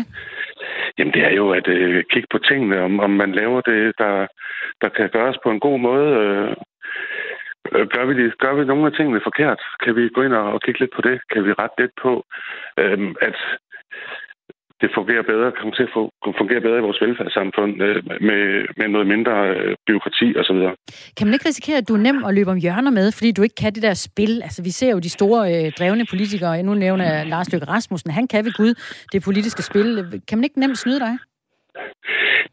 [0.98, 4.28] Jamen, det er jo at øh, kigge på tingene, om, om man laver det, der,
[4.82, 6.10] der kan gøres på en god måde.
[6.22, 6.56] Øh,
[7.96, 9.62] Gør vi, det, gør vi nogle af tingene forkert?
[9.84, 11.22] Kan vi gå ind og, og kigge lidt på det?
[11.32, 12.26] Kan vi rette lidt på,
[12.78, 13.38] øhm, at
[14.82, 17.96] det fungerer bedre, kommer til at fungere bedre i vores velfærdssamfund øh,
[18.28, 18.42] med,
[18.80, 20.60] med noget mindre øh, byråkrati osv.
[21.18, 23.42] Kan man ikke risikere, at du er nem at løbe om hjørner med, fordi du
[23.42, 24.34] ikke kan det der spil?
[24.48, 28.12] Altså, vi ser jo de store øh, drevne politikere, nu nævner jeg Lars Løkke Rasmussen,
[28.12, 28.74] han kan ved Gud
[29.14, 30.22] det politiske spil.
[30.28, 31.14] Kan man ikke nemt snyde dig?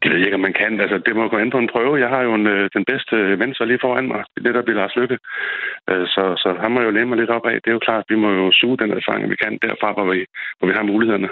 [0.01, 0.81] Det ved jeg ikke, om man kan.
[0.81, 2.01] Altså, det må gå ind på en prøve.
[2.03, 4.23] Jeg har jo en, øh, den bedste venstre lige foran mig.
[4.43, 5.17] Det der bliver Lars Lykke.
[5.89, 7.57] Øh, så, så han må jo læne mig lidt op af.
[7.61, 10.07] Det er jo klart, at vi må jo suge den erfaring, vi kan derfra, hvor
[10.13, 10.25] vi,
[10.57, 11.29] hvor vi har mulighederne.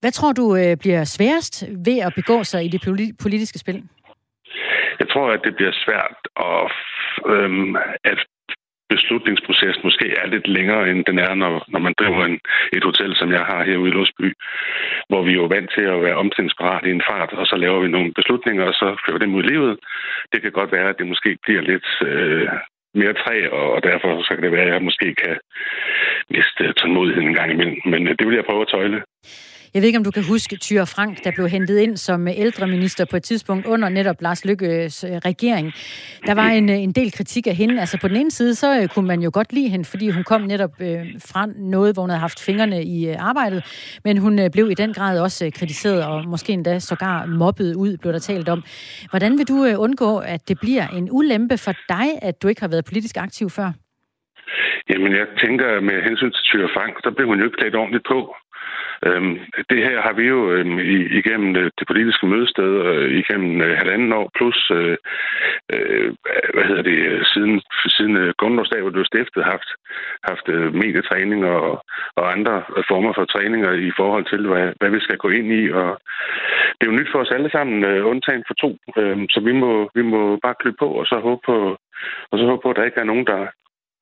[0.00, 2.80] Hvad tror du øh, bliver sværest ved at begå sig i det
[3.22, 3.82] politiske spil?
[5.00, 6.72] Jeg tror, at det bliver svært at,
[7.32, 8.18] øhm, at
[8.94, 12.38] beslutningsprocessen måske er lidt længere, end den er, når, når man driver en,
[12.76, 14.28] et hotel, som jeg har herude i Låsby,
[15.08, 17.80] hvor vi er jo vant til at være omstillingsparat i en fart, og så laver
[17.80, 19.78] vi nogle beslutninger, og så fører dem ud i livet.
[20.32, 22.48] Det kan godt være, at det måske bliver lidt øh,
[22.94, 25.36] mere træ, og derfor så kan det være, at jeg måske kan
[26.30, 27.78] miste tålmodigheden en gang imellem.
[27.84, 29.02] Men øh, det vil jeg prøve at tøjle.
[29.74, 33.04] Jeg ved ikke, om du kan huske Tyre Frank, der blev hentet ind som ældreminister
[33.04, 35.72] på et tidspunkt under netop Lars Lykkes øh, regering.
[36.26, 37.80] Der var en, øh, en del kritik af hende.
[37.80, 40.24] Altså på den ene side, så øh, kunne man jo godt lide hende, fordi hun
[40.24, 40.70] kom netop
[41.30, 43.60] fra noget, hvor hun havde haft fingrene i arbejdet.
[44.04, 48.12] Men hun blev i den grad også kritiseret, og måske endda sågar mobbet ud, blev
[48.12, 48.64] der talt om.
[49.10, 52.68] Hvordan vil du undgå, at det bliver en ulempe for dig, at du ikke har
[52.68, 53.72] været politisk aktiv før?
[54.90, 58.06] Jamen, jeg tænker med hensyn til Tyre Frank, der blev hun jo ikke klædt ordentligt
[58.12, 58.18] på.
[59.06, 59.38] Øhm,
[59.70, 60.78] det her har vi jo øhm,
[61.20, 64.96] igennem øh, det politiske mødested øh, igennem øh, halvanden år, plus øh,
[65.74, 66.08] øh,
[66.54, 67.62] hvad hedder det, øh, siden,
[67.96, 69.70] siden øh, grundlovsdag, hvor det blev stiftet, haft,
[70.30, 71.84] haft øh, medietræning og,
[72.16, 75.70] og andre former for træninger i forhold til, hvad, hvad vi skal gå ind i.
[75.70, 75.88] Og
[76.76, 79.52] det er jo nyt for os alle sammen, øh, undtagen for to, øh, så vi
[79.52, 81.56] må, vi må bare klø på og så håbe på,
[82.30, 83.40] og så håbe på, at der ikke er nogen, der,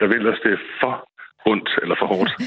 [0.00, 0.94] der vil os det for
[1.46, 2.30] ondt eller for hårdt.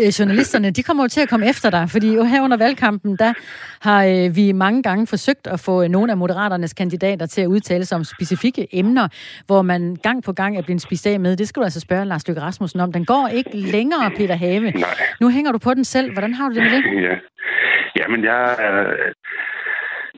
[0.00, 3.16] Øh, journalisterne, de kommer jo til at komme efter dig, fordi jo her under valgkampen,
[3.16, 3.32] der
[3.80, 7.84] har øh, vi mange gange forsøgt at få nogle af moderaternes kandidater til at udtale
[7.84, 9.08] sig om specifikke emner,
[9.46, 11.36] hvor man gang på gang er blevet spist af med.
[11.36, 12.92] Det skal du altså spørge Lars Løkke Rasmussen om.
[12.92, 14.70] Den går ikke længere, Peter Have.
[14.70, 14.84] Nej.
[15.20, 16.12] Nu hænger du på den selv.
[16.12, 17.02] Hvordan har du det med det?
[17.02, 17.14] Ja,
[17.98, 19.12] Jamen, jeg, øh,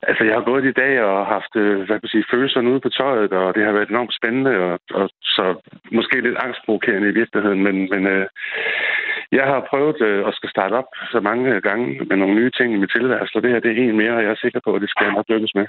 [0.08, 2.88] Altså, jeg har gået i dag og haft, øh, hvad kan sige, følelserne ude på
[2.88, 5.44] tøjet, og det har været enormt spændende, og, og så
[5.92, 8.26] måske lidt angstprovokerende i virkeligheden, men, men øh,
[9.38, 12.68] jeg har prøvet øh, at skal starte op så mange gange med nogle nye ting
[12.72, 14.70] i mit tilværelse, og det her det er en mere, og jeg er sikker på,
[14.74, 15.66] at det skal jeg nok lykkes med.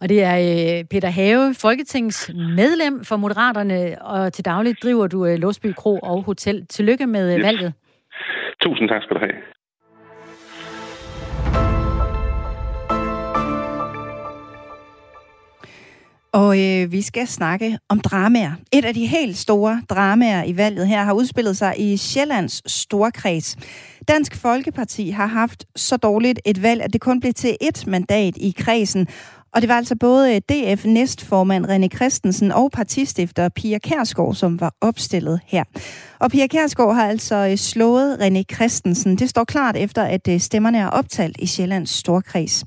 [0.00, 5.38] Og det er øh, Peter Have, folketingsmedlem for Moderaterne, og til dagligt driver du øh,
[5.38, 6.66] Låsby Kro og Hotel.
[6.66, 7.44] Tillykke med yes.
[7.46, 7.72] valget.
[8.62, 9.55] Tusind tak skal du have.
[16.32, 18.52] Og øh, vi skal snakke om dramaer.
[18.72, 23.56] Et af de helt store dramaer i valget her har udspillet sig i Sjællands Storkreds.
[24.08, 28.36] Dansk Folkeparti har haft så dårligt et valg, at det kun blev til et mandat
[28.36, 29.06] i kredsen.
[29.54, 34.74] Og det var altså både DF næstformand René Christensen og partistifter Pia Kærsgaard, som var
[34.80, 35.64] opstillet her.
[36.18, 39.16] Og Pia Kærsgaard har altså øh, slået René Christensen.
[39.16, 42.64] Det står klart efter, at øh, stemmerne er optalt i Sjællands Storkreds.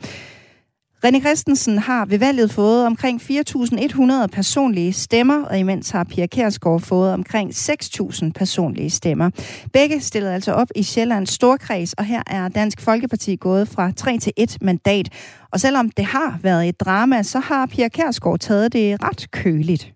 [1.05, 6.81] René Christensen har ved valget fået omkring 4.100 personlige stemmer, og imens har Pia Kærsgaard
[6.91, 9.27] fået omkring 6.000 personlige stemmer.
[9.73, 14.17] Begge stillede altså op i Sjællands Storkreds, og her er Dansk Folkeparti gået fra 3
[14.17, 15.07] til 1 mandat.
[15.53, 19.93] Og selvom det har været et drama, så har Pia Kærsgaard taget det ret køligt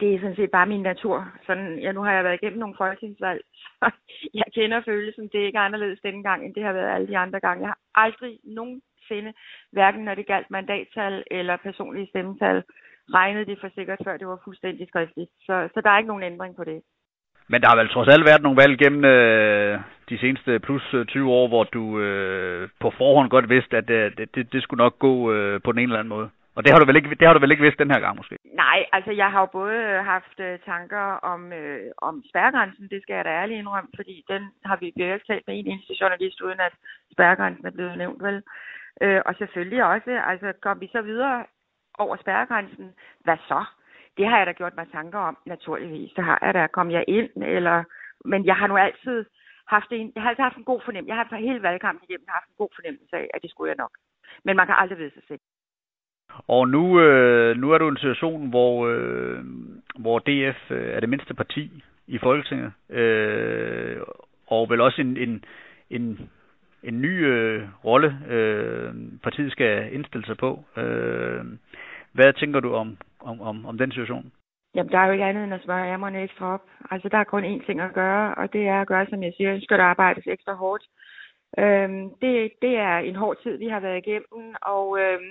[0.00, 1.18] det er sådan set bare min natur.
[1.46, 3.40] Sådan, ja, nu har jeg været igennem nogle folketingsvalg,
[4.40, 5.28] jeg kender følelsen.
[5.32, 7.60] Det er ikke anderledes denne gang, end det har været alle de andre gange.
[7.60, 9.32] Jeg har aldrig nogensinde,
[9.72, 12.62] hverken når det galt mandattal eller personlige stemmetal,
[13.14, 15.30] regnet det for sikkert, før det var fuldstændig skriftligt.
[15.46, 16.82] Så, så der er ikke nogen ændring på det.
[17.50, 21.06] Men der har vel trods alt været nogle valg gennem øh, de seneste plus øh,
[21.06, 24.84] 20 år, hvor du øh, på forhånd godt vidste, at øh, det, det, det skulle
[24.84, 26.30] nok gå øh, på den ene eller anden måde.
[26.58, 28.16] Og det har, du vel ikke, det har du vel ikke vidst den her gang
[28.16, 28.36] måske?
[28.64, 33.14] Nej, altså jeg har jo både haft øh, tanker om, øh, om spærregrænsen, det skal
[33.14, 36.60] jeg da ærligt indrømme, fordi den har vi virkelig talt med en eneste journalist, uden
[36.60, 36.74] at
[37.12, 38.42] spærregrænsen er blevet nævnt vel.
[39.02, 41.44] Øh, og selvfølgelig også, altså kom vi så videre
[41.98, 42.86] over spærregrænsen,
[43.24, 43.64] hvad så?
[44.16, 46.12] Det har jeg da gjort mig tanker om, naturligvis.
[46.16, 46.66] Det har jeg da.
[46.66, 47.84] Kom jeg ind, eller...
[48.24, 49.24] Men jeg har nu altid
[49.68, 51.14] haft en, jeg har altid haft en god fornemmelse.
[51.14, 53.92] Jeg har hele valgkampen igennem haft en god fornemmelse af, at det skulle jeg nok.
[54.44, 55.40] Men man kan aldrig vide sig selv.
[56.48, 59.44] Og nu, øh, nu er du i en situation, hvor, øh,
[59.98, 63.96] hvor DF øh, er det mindste parti i Folketinget, øh,
[64.46, 65.44] og vel også en, en,
[65.90, 66.30] en,
[66.82, 70.64] en ny øh, rolle, øh, partiet skal indstille sig på.
[70.76, 71.44] Øh,
[72.12, 74.32] hvad tænker du om, om, om, om den situation?
[74.74, 76.64] Jamen, der er jo ikke andet end at smøre ærmerne ekstra op.
[76.90, 79.32] Altså, der er kun én ting at gøre, og det er at gøre, som jeg
[79.36, 80.84] siger, ønsker der arbejdes ekstra hårdt.
[81.58, 85.30] Øhm, det, det er en hård tid, vi har været igennem, og øhm,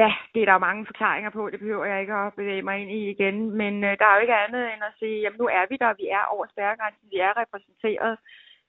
[0.00, 1.50] Ja, det er der jo mange forklaringer på.
[1.50, 3.50] Det behøver jeg ikke at bevæge mig ind i igen.
[3.50, 6.00] Men øh, der er jo ikke andet end at sige, jamen nu er vi der.
[6.02, 7.06] Vi er over spærregrænsen.
[7.10, 8.18] Vi er repræsenteret.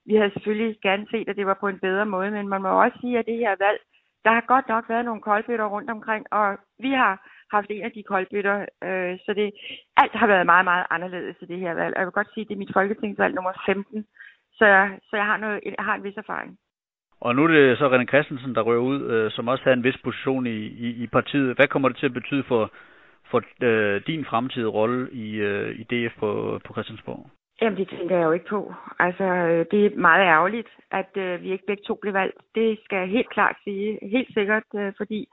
[0.06, 2.30] Vi havde selvfølgelig gerne set, at det var på en bedre måde.
[2.30, 3.80] Men man må også sige, at det her valg,
[4.24, 6.26] der har godt nok været nogle koldbøtter rundt omkring.
[6.32, 7.12] Og vi har
[7.54, 8.56] haft en af de koldbøtter.
[8.84, 9.48] Øh, så det,
[9.96, 11.94] alt har været meget, meget anderledes i det her valg.
[11.94, 14.06] Og jeg vil godt sige, at det er mit folketingsvalg nummer 15.
[14.58, 14.68] Så,
[15.08, 16.58] så jeg, har noget, jeg har en vis erfaring.
[17.20, 19.84] Og nu er det så René Christensen, der rører ud, øh, som også havde en
[19.84, 21.56] vis position i, i, i partiet.
[21.56, 22.70] Hvad kommer det til at betyde for,
[23.30, 27.30] for øh, din fremtidige rolle i, øh, i DF på, på Christiansborg?
[27.60, 28.74] Jamen, det tænker jeg jo ikke på.
[28.98, 32.36] Altså, øh, det er meget ærgerligt, at øh, vi ikke begge to blev valgt.
[32.54, 33.98] Det skal jeg helt klart sige.
[34.02, 35.28] Helt sikkert, øh, fordi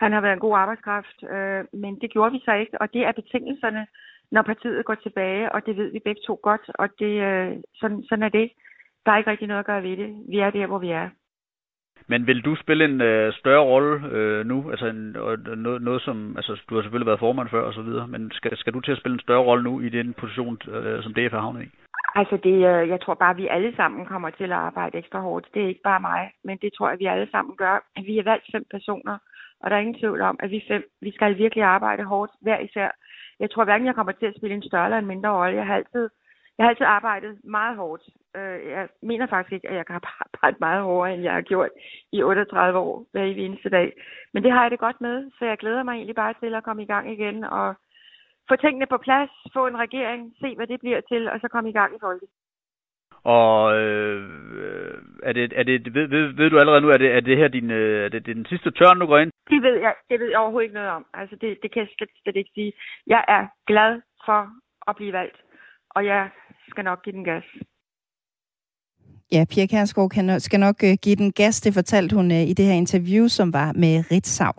[0.00, 3.02] Han har været en god arbejdskraft, øh, men det gjorde vi så ikke, og det
[3.02, 3.86] er betingelserne,
[4.30, 8.02] når partiet går tilbage, og det ved vi begge to godt, og det, øh, sådan,
[8.08, 8.50] sådan er det.
[9.06, 10.10] Der er ikke rigtig noget at gøre ved det.
[10.28, 11.08] Vi er der, hvor vi er.
[12.06, 14.70] Men vil du spille en øh, større rolle øh, nu?
[14.70, 15.16] Altså en,
[15.56, 18.56] noget, noget som, altså du har selvfølgelig været formand før og så videre, men skal,
[18.56, 21.32] skal du til at spille en større rolle nu i den position, øh, som DF
[21.32, 21.68] har havnet i?
[22.14, 25.20] Altså, det, øh, jeg tror bare, at vi alle sammen kommer til at arbejde ekstra
[25.20, 25.46] hårdt.
[25.54, 27.76] Det er ikke bare mig, men det tror jeg, vi alle sammen gør.
[28.08, 29.18] Vi er valgt fem personer,
[29.60, 32.58] og der er ingen tvivl om, at vi fem, vi skal virkelig arbejde hårdt hver
[32.58, 32.90] især.
[33.40, 35.56] Jeg tror hverken, jeg kommer til at spille en større eller en mindre rolle.
[35.56, 36.08] Jeg har altid,
[36.62, 38.02] jeg har altid arbejdet meget hårdt.
[38.36, 41.70] Øh, jeg mener faktisk ikke, at jeg kan arbejde meget hårdere, end jeg har gjort
[42.12, 43.92] i 38 år hver eneste dag.
[44.32, 46.64] Men det har jeg det godt med, så jeg glæder mig egentlig bare til at
[46.64, 47.74] komme i gang igen og
[48.48, 51.70] få tingene på plads, få en regering, se hvad det bliver til, og så komme
[51.70, 52.28] i gang i folket.
[53.24, 54.22] Og øh,
[55.22, 57.48] er det, er det, ved, ved, ved du allerede nu, er det, er det her
[57.48, 59.32] din, øh, er det, det er den sidste tørn, du går ind?
[59.50, 61.06] Det ved jeg, det ved jeg overhovedet ikke noget om.
[61.14, 62.72] Altså det, det kan jeg slet, slet ikke sige.
[63.06, 64.40] Jeg er glad for
[64.88, 65.38] at blive valgt,
[65.90, 66.30] og jeg
[66.70, 67.44] skal nok give den gas.
[69.32, 72.64] Ja, Pia Kærsgaard skal nok øh, give den gas, det fortalte hun øh, i det
[72.64, 74.52] her interview, som var med Ritzau.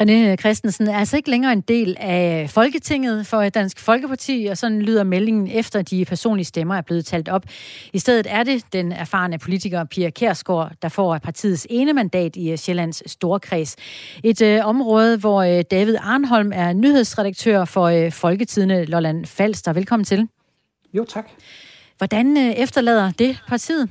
[0.00, 4.82] René Christensen er altså ikke længere en del af Folketinget for Dansk Folkeparti, og sådan
[4.82, 7.44] lyder meldingen efter de personlige stemmer er blevet talt op.
[7.92, 12.56] I stedet er det den erfarne politiker Pia Kærsgaard, der får partiets ene mandat i
[12.56, 13.76] Sjællands Storkreds.
[14.24, 19.72] Et øh, område, hvor øh, David Arnholm er nyhedsredaktør for øh, Folketidene Lolland Falster.
[19.72, 20.28] Velkommen til.
[20.94, 21.28] Jo, tak.
[21.98, 23.88] Hvordan øh, efterlader det partiet?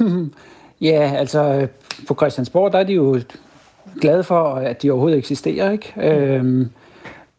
[0.80, 1.68] ja, altså
[2.08, 3.20] på Christiansborg, der er de jo
[4.00, 5.70] glade for, at de overhovedet eksisterer.
[5.70, 5.92] Ikke?
[5.96, 6.70] Øhm,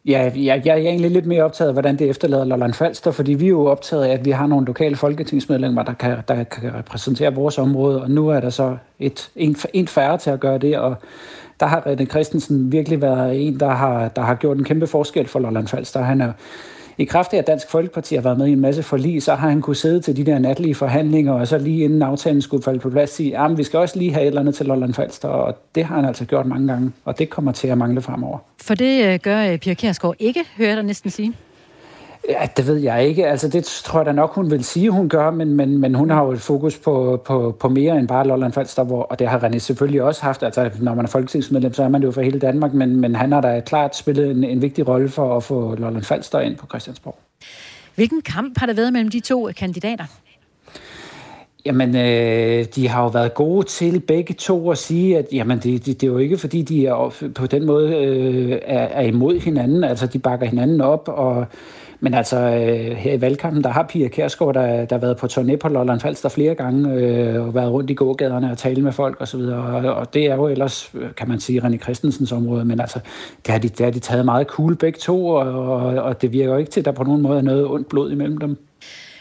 [0.04, 3.34] ja, jeg, jeg er egentlig lidt mere optaget af, hvordan det efterlader Lolland Falster, fordi
[3.34, 6.74] vi er jo optaget af, at vi har nogle lokale folketingsmedlemmer, der kan, der kan
[6.74, 10.58] repræsentere vores område, og nu er der så et, en, en færre til at gøre
[10.58, 10.96] det, og
[11.60, 15.28] der har René Christensen virkelig været en, der har, der har gjort en kæmpe forskel
[15.28, 16.02] for Lolland Falster.
[16.02, 16.32] Han er
[16.98, 19.48] i kraft af, at Dansk Folkeparti har været med i en masse forlig, så har
[19.48, 22.78] han kunne sidde til de der natlige forhandlinger, og så lige inden aftalen skulle falde
[22.78, 25.28] på plads, sige, at vi skal også lige have et eller andet til Lolland Falster,
[25.28, 28.38] og det har han altså gjort mange gange, og det kommer til at mangle fremover.
[28.62, 31.32] For det øh, gør øh, Pia Kjærsgaard ikke, hører jeg dig næsten sige.
[32.28, 33.26] Ja, det ved jeg ikke.
[33.26, 36.10] Altså, det tror jeg da nok, hun vil sige, hun gør, men, men, men hun
[36.10, 39.28] har jo et fokus på, på, på mere end bare Lolland Falster, hvor, og det
[39.28, 40.42] har René selvfølgelig også haft.
[40.42, 43.14] Altså, når man er folketingsmedlem, så er man det jo for hele Danmark, men, men
[43.14, 46.56] han har da klart spillet en, en vigtig rolle for at få Lolland Falster ind
[46.56, 47.16] på Christiansborg.
[47.94, 50.04] Hvilken kamp har der været mellem de to kandidater?
[51.66, 55.86] Jamen, øh, de har jo været gode til begge to at sige, at jamen, det,
[55.86, 59.40] det, det er jo ikke, fordi de er på den måde øh, er, er imod
[59.40, 59.84] hinanden.
[59.84, 61.46] Altså, de bakker hinanden op, og
[62.04, 65.26] men altså, øh, her i valgkampen, der har Pia Kærsgaard, der, der har været på
[65.26, 68.92] turné på Lolland Falster flere gange, øh, og været rundt i gågaderne og tale med
[68.92, 72.32] folk osv., og, og, og det er jo ellers, øh, kan man sige, René Christensens
[72.32, 72.98] område, men altså,
[73.46, 76.32] det har de, det har de taget meget cool begge to, og, og, og det
[76.32, 78.56] virker jo ikke til, at der på nogen måde er noget ondt blod imellem dem.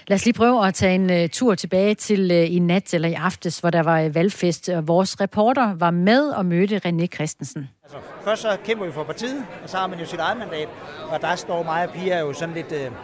[0.08, 3.10] Lad os lige prøve at tage en uh, tur tilbage til uh, i nat eller
[3.10, 4.70] i aftes, hvor der var uh, valgfest.
[4.84, 7.70] Vores reporter var med og mødte René Christensen.
[7.84, 10.68] Altså, først så kæmper vi for partiet, og så har man jo sit eget mandat.
[11.10, 12.96] Og der står mig og Pia jo sådan lidt, uh,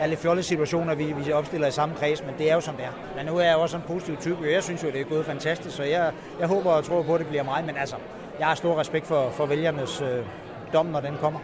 [0.00, 2.84] er lidt fjollet vi, vi opstiller i samme kreds, men det er jo som det
[2.84, 2.92] er.
[3.16, 5.26] Men nu er jeg også en positiv type, og jeg synes jo, det er gået
[5.26, 7.64] fantastisk, så jeg, jeg håber og tror på, at det bliver mig.
[7.66, 7.96] Men altså,
[8.38, 10.24] jeg har stor respekt for, for vælgernes øh,
[10.72, 11.40] dom, når den kommer.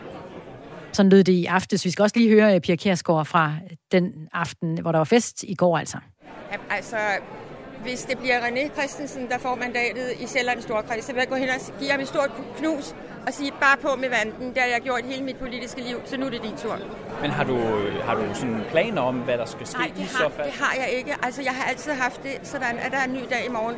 [0.95, 1.85] Sådan lød det i aftes.
[1.85, 3.53] Vi skal også lige høre Pia Kjærsgaard fra
[3.93, 5.99] den aften, hvor der var fest i går altså.
[6.53, 6.97] Ja, altså,
[7.83, 11.35] hvis det bliver René Christensen, der får mandatet i Sjællands Storkreds, så vil jeg gå
[11.35, 12.95] hen og give ham et stort knus
[13.27, 14.49] og sige, bare på med vanden.
[14.55, 16.79] Det har jeg gjort hele mit politiske liv, så nu er det din tur.
[17.23, 17.57] Men har du,
[18.07, 20.47] har du sådan planer om, hvad der skal ske Nej, det i har, så fald?
[20.47, 21.15] det har jeg ikke.
[21.23, 23.77] Altså, jeg har altid haft det sådan, at der er en ny dag i morgen,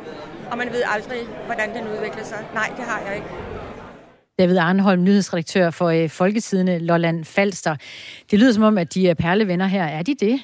[0.51, 2.45] og man ved aldrig, hvordan den udvikler sig.
[2.53, 3.27] Nej, det har jeg ikke.
[4.39, 7.75] David Arnholm, nyhedsredaktør for øh, Folketidene Lolland Falster.
[8.31, 9.83] Det lyder som om, at de er perlevenner her.
[9.83, 10.39] Er de det?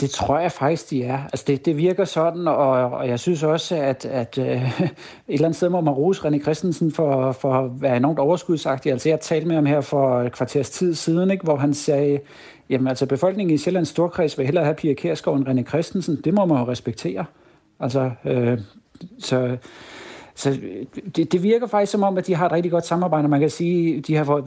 [0.00, 1.22] Det tror jeg faktisk, de er.
[1.24, 4.46] Altså det, det virker sådan, og, og jeg synes også, at, at øh,
[4.80, 4.90] et
[5.28, 8.92] eller andet sted må man rose René Christensen for, for at være enormt overskudsagtig.
[8.92, 12.20] Altså jeg talte med ham her for et kvarters tid siden, ikke, hvor han sagde,
[12.70, 16.20] jamen altså befolkningen i Sjællands Storkreds vil hellere have Pia Kjærsgaard end René Christensen.
[16.24, 17.24] Det må man jo respektere.
[17.80, 18.58] Altså, øh,
[19.18, 19.56] så
[20.40, 20.86] så øh,
[21.16, 23.28] det, det virker faktisk som om, at de har et rigtig godt samarbejde.
[23.28, 24.42] Man kan sige, de har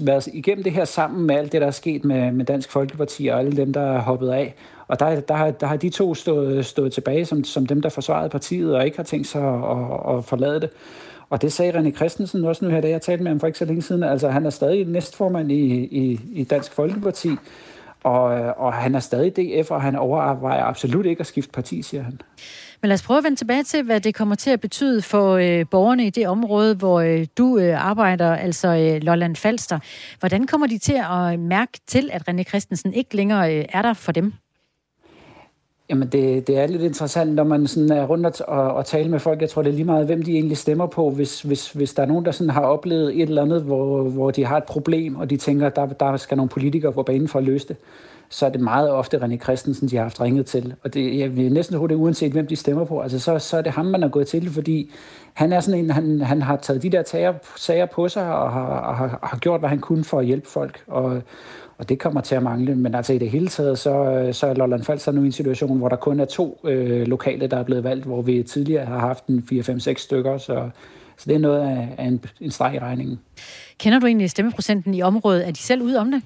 [0.00, 3.26] været igennem det her sammen med alt det, der er sket med, med Dansk Folkeparti
[3.26, 4.54] og alle dem, der er hoppet af.
[4.88, 7.88] Og der, der, har, der har de to stået, stået tilbage som, som dem, der
[7.88, 10.70] forsvarede partiet og ikke har tænkt sig at, at, at forlade det.
[11.30, 13.58] Og det sagde René Christensen også nu her, da jeg talte med ham for ikke
[13.58, 14.02] så længe siden.
[14.02, 17.30] Altså, han er stadig næstformand i, i, i Dansk Folkeparti.
[18.06, 21.82] Og, øh, og han er stadig DF, og han overvejer absolut ikke at skifte parti,
[21.82, 22.20] siger han.
[22.82, 25.36] Men lad os prøve at vende tilbage til, hvad det kommer til at betyde for
[25.36, 29.78] øh, borgerne i det område, hvor øh, du øh, arbejder, altså øh, Lolland Falster.
[30.20, 33.94] Hvordan kommer de til at mærke til, at René Christensen ikke længere øh, er der
[33.94, 34.32] for dem?
[35.90, 39.10] Jamen, det, det er lidt interessant, når man sådan er rundt og, og, og taler
[39.10, 39.40] med folk.
[39.40, 41.10] Jeg tror, det er lige meget, hvem de egentlig stemmer på.
[41.10, 44.30] Hvis, hvis, hvis der er nogen, der sådan har oplevet et eller andet, hvor, hvor
[44.30, 47.28] de har et problem, og de tænker, at der, der skal nogle politikere på banen
[47.28, 47.76] for at løse det,
[48.28, 50.74] så er det meget ofte René Christensen, de har haft ringet til.
[50.84, 53.00] Og det, jeg vil næsten tro det, uanset hvem de stemmer på.
[53.00, 54.90] Altså, så, så er det ham, man er gået til, fordi
[55.32, 58.52] han er sådan en, han, han har taget de der tager, sager på sig, og
[58.52, 60.82] har, og har, har gjort, hvad han kunne for at hjælpe folk.
[60.86, 61.22] Og,
[61.78, 62.76] og det kommer til at mangle.
[62.76, 65.78] Men altså i det hele taget, så, så er Lolland Falster nu i en situation,
[65.78, 68.98] hvor der kun er to øh, lokale, der er blevet valgt, hvor vi tidligere har
[68.98, 70.70] haft en 4-5-6 stykker, så,
[71.16, 73.20] så det er noget af, af en, en streg i regningen.
[73.78, 75.46] Kender du egentlig stemmeprocenten i området?
[75.46, 76.22] Er de selv ude om det?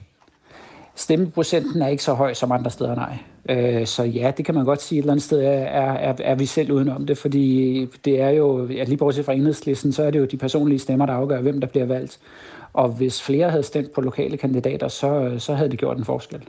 [1.01, 3.18] Stemmeprocenten er ikke så høj som andre steder, nej.
[3.48, 4.98] Øh, så ja, det kan man godt sige.
[4.98, 8.66] Et eller andet sted er, er, er vi selv udenom det, fordi det er jo,
[8.66, 11.61] ja, lige bortset fra enhedslisten, så er det jo de personlige stemmer, der afgør, hvem
[11.61, 12.18] der bliver valgt.
[12.72, 16.40] Og hvis flere havde stemt på lokale kandidater, så, så havde det gjort en forskel.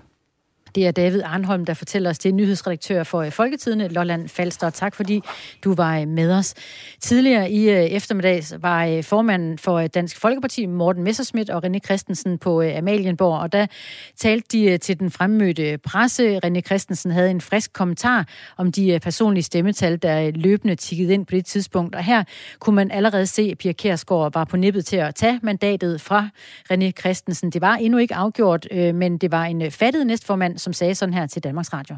[0.76, 4.70] Det er David Arnholm, der fortæller os, det er nyhedsredaktør for øh, Folketidene, Lolland Falster.
[4.70, 5.22] Tak fordi
[5.64, 6.54] du var øh, med os.
[7.00, 12.62] Tidligere i øh, eftermiddag var formanden for Dansk Folkeparti, Morten Messerschmidt og René Christensen på
[12.62, 13.66] Amalienborg, og der
[14.18, 16.40] talte de til den fremmødte presse.
[16.46, 21.36] René Christensen havde en frisk kommentar om de personlige stemmetal, der løbende tikkede ind på
[21.36, 21.96] det tidspunkt.
[21.96, 22.24] Og her
[22.60, 26.30] kunne man allerede se, at Pia Kærsgaard var på nippet til at tage mandatet fra
[26.74, 27.50] René Christensen.
[27.50, 31.28] Det var endnu ikke afgjort, men det var en fattet næstformand, som sagde sådan her
[31.28, 31.96] til Danmarks Radio.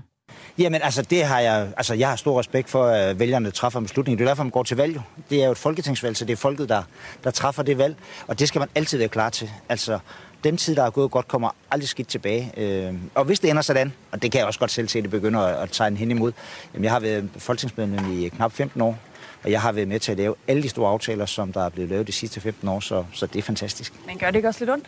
[0.58, 3.86] Jamen altså, det har jeg, altså, jeg har stor respekt for, at vælgerne træffer en
[3.86, 4.18] beslutning.
[4.20, 4.96] Det er derfor, man går til valg.
[4.96, 5.02] Jo.
[5.30, 6.84] Det er jo et folketingsvalg, så det er folket, der,
[7.24, 7.96] der træffer det valg.
[8.28, 9.52] Og det skal man altid være klar til.
[9.70, 10.00] Altså,
[10.44, 12.52] den tid, der er gået godt, kommer aldrig skidt tilbage.
[12.58, 15.04] Øh, og hvis det ender sådan, og det kan jeg også godt selv se, at
[15.04, 16.32] det begynder at tegne hen imod.
[16.74, 18.98] Jamen, jeg har været folketingsmedlem i knap 15 år,
[19.44, 21.70] og jeg har været med til at lave alle de store aftaler, som der er
[21.70, 23.94] blevet lavet de sidste 15 år, så, så det er fantastisk.
[24.08, 24.86] Men gør det ikke også lidt ondt?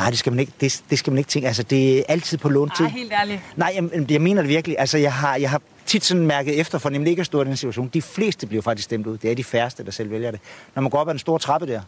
[0.00, 1.48] Nej, det skal man ikke, det, det skal man ikke tænke.
[1.48, 2.84] Altså, det er altid på låntid.
[2.84, 3.40] Nej, helt ærligt.
[3.56, 4.76] Nej, jeg, jeg mener det virkelig.
[4.78, 7.44] Altså, jeg har, jeg har tit sådan mærket efter, for nemlig ikke at stå i
[7.44, 7.88] den situation.
[7.88, 9.18] De fleste bliver faktisk stemt ud.
[9.18, 10.40] Det er de færreste, der selv vælger det.
[10.74, 11.80] Når man går op ad en stor trappe der,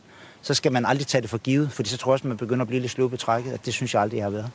[0.43, 2.63] så skal man aldrig tage det for givet, fordi så tror jeg også, man begynder
[2.63, 4.51] at blive lidt sløv betrækket, og det synes jeg aldrig, jeg har været.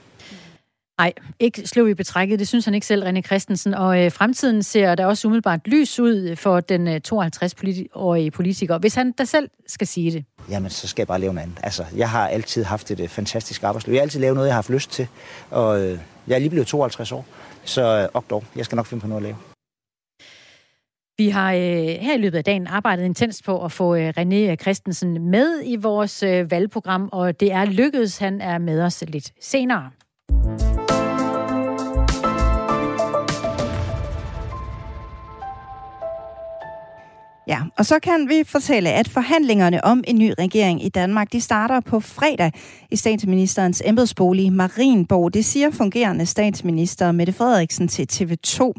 [0.97, 2.39] Nej, ikke slå i betrækket.
[2.39, 3.73] Det synes han ikke selv, René Christensen.
[3.73, 8.95] Og øh, fremtiden ser der også umiddelbart lys ud for den øh, 52-årige politiker, hvis
[8.95, 10.25] han da selv skal sige det.
[10.49, 11.59] Jamen, så skal jeg bare lave noget andet.
[11.63, 13.93] Altså, jeg har altid haft et øh, fantastisk arbejdsliv.
[13.93, 15.07] Jeg har altid lavet noget, jeg har haft lyst til.
[15.49, 17.25] Og øh, jeg er lige blevet 52 år,
[17.63, 19.35] så øh, ok dog, jeg skal nok finde på noget at lave.
[21.17, 21.59] Vi har øh,
[22.01, 25.75] her i løbet af dagen arbejdet intenst på at få øh, René Christensen med i
[25.75, 28.17] vores øh, valgprogram, og det er lykkedes.
[28.17, 29.89] Han er med os lidt senere.
[37.47, 41.41] Ja, og så kan vi fortælle, at forhandlingerne om en ny regering i Danmark, de
[41.41, 42.51] starter på fredag
[42.91, 45.33] i statsministerens embedsbolig Marienborg.
[45.33, 48.73] Det siger fungerende statsminister Mette Frederiksen til TV2.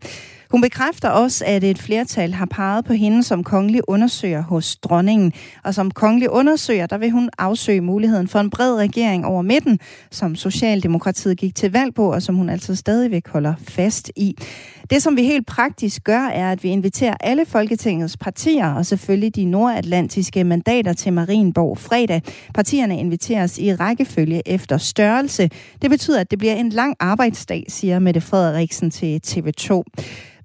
[0.51, 5.33] Hun bekræfter også, at et flertal har peget på hende som kongelig undersøger hos dronningen.
[5.65, 9.79] Og som kongelig undersøger, der vil hun afsøge muligheden for en bred regering over midten,
[10.11, 14.37] som Socialdemokratiet gik til valg på, og som hun altså stadigvæk holder fast i.
[14.91, 19.37] Det, som vi helt praktisk gør, er, at vi inviterer alle Folketingets partier, og selvfølgelig
[19.37, 22.23] de nordatlantiske mandater til Marienborg fredag.
[22.55, 25.51] Partierne inviteres i rækkefølge efter størrelse.
[25.83, 29.83] Det betyder, at det bliver en lang arbejdsdag, siger Mette Frederiksen til TV2.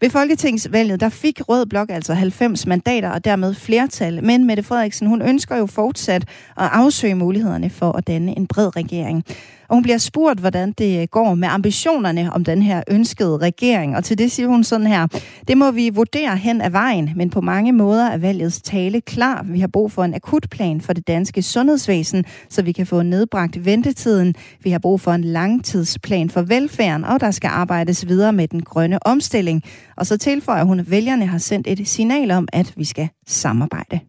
[0.04, 5.08] Ved Folketingsvalget, der fik Rød Blok altså 90 mandater og dermed flertal, men Mette Frederiksen,
[5.08, 6.22] hun ønsker jo fortsat
[6.58, 9.24] at afsøge mulighederne for at danne en bred regering.
[9.74, 13.96] Og hun bliver spurgt, hvordan det går med ambitionerne om den her ønskede regering.
[13.96, 15.08] Og til det siger hun sådan her,
[15.48, 19.46] det må vi vurdere hen ad vejen, men på mange måder er valgets tale klar.
[19.50, 23.66] Vi har brug for en akutplan for det danske sundhedsvæsen, så vi kan få nedbragt
[23.66, 24.36] ventetiden.
[24.64, 28.62] Vi har brug for en langtidsplan for velfærden, og der skal arbejdes videre med den
[28.62, 29.64] grønne omstilling.
[29.96, 34.00] Og så tilføjer hun, at vælgerne har sendt et signal om, at vi skal samarbejde.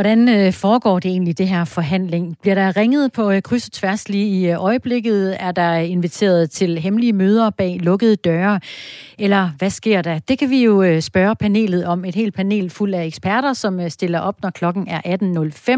[0.00, 2.36] Hvordan øh, foregår det egentlig, det her forhandling?
[2.42, 5.36] Bliver der ringet på øh, kryds og tværs lige i øh, øjeblikket?
[5.40, 8.60] Er der inviteret til hemmelige møder bag lukkede døre?
[9.18, 10.18] Eller hvad sker der?
[10.18, 12.04] Det kan vi jo spørge panelet om.
[12.04, 15.00] Et helt panel fuld af eksperter, som stiller op, når klokken er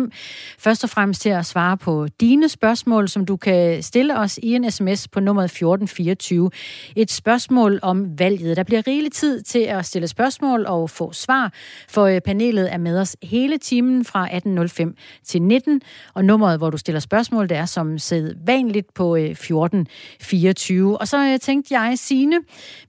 [0.03, 0.11] 18.05.
[0.59, 4.55] Først og fremmest til at svare på dine spørgsmål, som du kan stille os i
[4.55, 6.51] en sms på nummeret 1424.
[6.97, 8.57] Et spørgsmål om valget.
[8.57, 11.53] Der bliver rigelig tid til at stille spørgsmål og få svar,
[11.89, 14.95] for panelet er med os hele timen fra 18.05
[15.25, 15.83] til 19.
[16.15, 20.99] Og nummeret, hvor du stiller spørgsmål, det er som sædvanligt på øh, 1424.
[20.99, 22.41] Og så øh, tænkte jeg, Signe,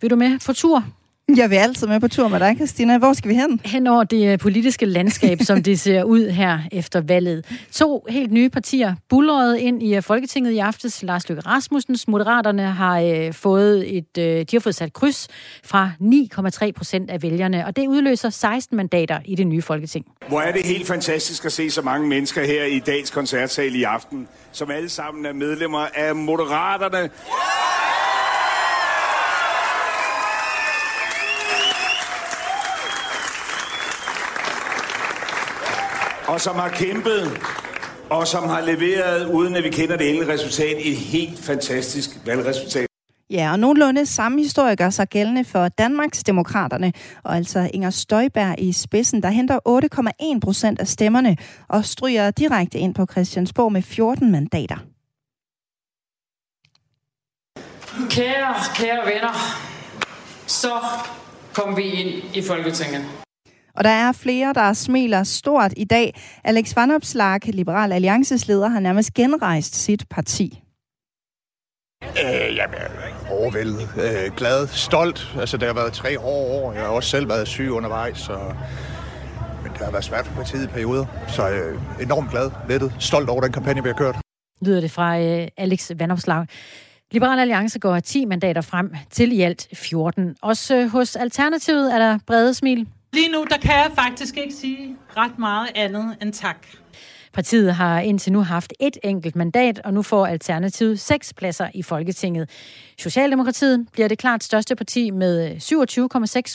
[0.01, 0.84] vil du med på tur?
[1.30, 2.97] Jeg vil altid med på tur med dig, Christina.
[2.97, 3.61] Hvor skal vi hen?
[3.65, 7.45] Hen over det politiske landskab, som det ser ud her efter valget.
[7.71, 11.03] To helt nye partier bullerede ind i Folketinget i aftes.
[11.03, 15.28] Lars Løkke Rasmussens Moderaterne har øh, fået et, øh, de har fået sat kryds
[15.63, 20.05] fra 9,3 procent af vælgerne, og det udløser 16 mandater i det nye Folketing.
[20.28, 23.84] Hvor er det helt fantastisk at se så mange mennesker her i dagens koncertsal i
[23.84, 26.97] aften, som alle sammen er medlemmer af Moderaterne.
[26.99, 27.83] Yeah!
[36.28, 37.41] Og som har kæmpet,
[38.09, 42.88] og som har leveret, uden at vi kender det endelige resultat, et helt fantastisk valgresultat.
[43.30, 46.93] Ja, og nogenlunde samme historie gør sig gældende for Danmarks Demokraterne,
[47.24, 49.59] og altså Inger Støjberg i spidsen, der henter
[50.36, 54.78] 8,1 procent af stemmerne og stryger direkte ind på Christiansborg med 14 mandater.
[58.09, 59.34] Kære, kære venner,
[60.47, 60.71] så
[61.53, 63.22] kom vi ind i Folketinget.
[63.78, 66.21] Og der er flere, der smiler stort i dag.
[66.43, 70.63] Alex Van Opslag, Liberal Alliances leder, har nærmest genrejst sit parti.
[72.03, 72.78] Øh, jamen,
[73.30, 75.34] overvældet, øh, glad, stolt.
[75.39, 76.74] Altså, det har været tre hårde år.
[76.74, 78.38] Jeg har også selv været syg undervejs, så...
[79.63, 81.05] men det har været svært for partiet i perioder.
[81.28, 84.15] Så øh, enormt glad, lettet, stolt over den kampagne, vi har kørt.
[84.61, 86.45] Lyder det fra øh, Alex Vandopslag.
[87.11, 90.36] Liberal Alliance går 10 mandater frem til i alt 14.
[90.41, 92.88] Også øh, hos Alternativet er der brede smil.
[93.14, 96.68] Lige nu, der kan jeg faktisk ikke sige ret meget andet end tak.
[97.34, 101.84] Partiet har indtil nu haft et enkelt mandat, og nu får Alternativet seks pladser i
[101.84, 102.49] Folketinget.
[102.99, 105.55] Socialdemokratiet bliver det klart største parti med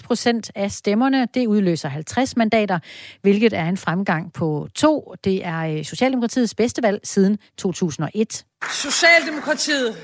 [0.01, 1.29] 27,6 procent af stemmerne.
[1.35, 2.79] Det udløser 50 mandater,
[3.23, 5.15] hvilket er en fremgang på to.
[5.25, 8.45] Det er øh, Socialdemokratiets bedste valg siden 2001.
[8.73, 9.97] Socialdemokratiet,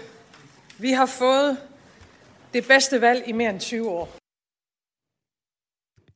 [0.78, 1.56] vi har fået
[2.54, 4.23] det bedste valg i mere end 20 år.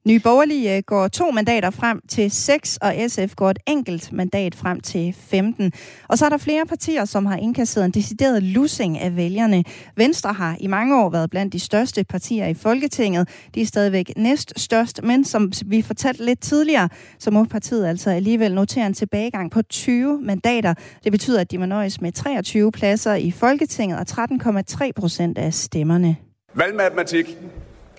[0.08, 4.54] Nye Borgerlige øh, går to mandater frem til 6, og SF går et enkelt mandat
[4.54, 5.72] frem til 15.
[6.08, 9.64] Og så er der flere partier, som har indkasseret en decideret lussing af vælgerne.
[9.96, 13.28] Venstre har i mange år været blandt de største partier i Folketinget.
[13.54, 16.88] De er stadigvæk næst størst, men som vi fortalte lidt tidligere,
[17.18, 20.74] så må partiet altså alligevel notere en tilbagegang på 20 mandater.
[21.04, 25.54] Det betyder, at de må nøjes med 23 pladser i Folketinget og 13,3 procent af
[25.54, 26.16] stemmerne.
[26.54, 27.36] Valgmatematik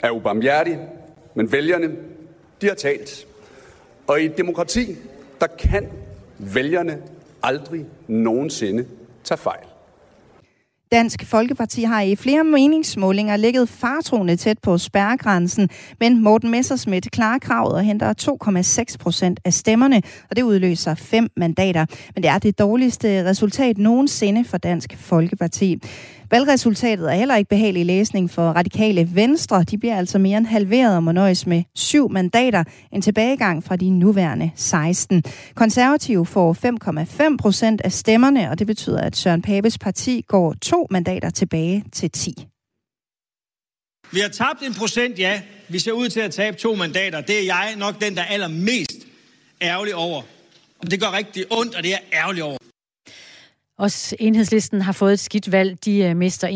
[0.03, 0.77] er ubarmhjertig
[1.39, 1.87] men vælgerne,
[2.61, 3.27] de har talt.
[4.07, 4.95] Og i et demokrati,
[5.41, 5.87] der kan
[6.37, 6.97] vælgerne
[7.43, 8.85] aldrig nogensinde
[9.23, 9.65] tage fejl.
[10.91, 15.69] Dansk Folkeparti har i flere meningsmålinger ligget fartroende tæt på spærregrænsen,
[15.99, 18.13] men Morten Messersmith klarer kravet og henter
[18.91, 21.85] 2,6 procent af stemmerne, og det udløser fem mandater.
[22.15, 25.81] Men det er det dårligste resultat nogensinde for Dansk Folkeparti.
[26.31, 29.63] Valgresultatet er heller ikke behagelig læsning for radikale venstre.
[29.63, 33.75] De bliver altså mere end halveret og må nøjes med syv mandater, en tilbagegang fra
[33.75, 35.23] de nuværende 16.
[35.55, 36.53] Konservative får
[37.31, 41.83] 5,5 procent af stemmerne, og det betyder, at Søren Papes parti går to mandater tilbage
[41.93, 42.47] til 10.
[44.11, 45.41] Vi har tabt en procent, ja.
[45.67, 47.21] Vi ser ud til at tabe to mandater.
[47.21, 48.91] Det er jeg nok den, der er allermest
[49.61, 50.21] ærgerlig over.
[50.91, 52.57] Det gør rigtig ondt, og det er ærgerlig over.
[53.79, 55.85] Også enhedslisten har fået et skidt valg.
[55.85, 56.47] De øh, mister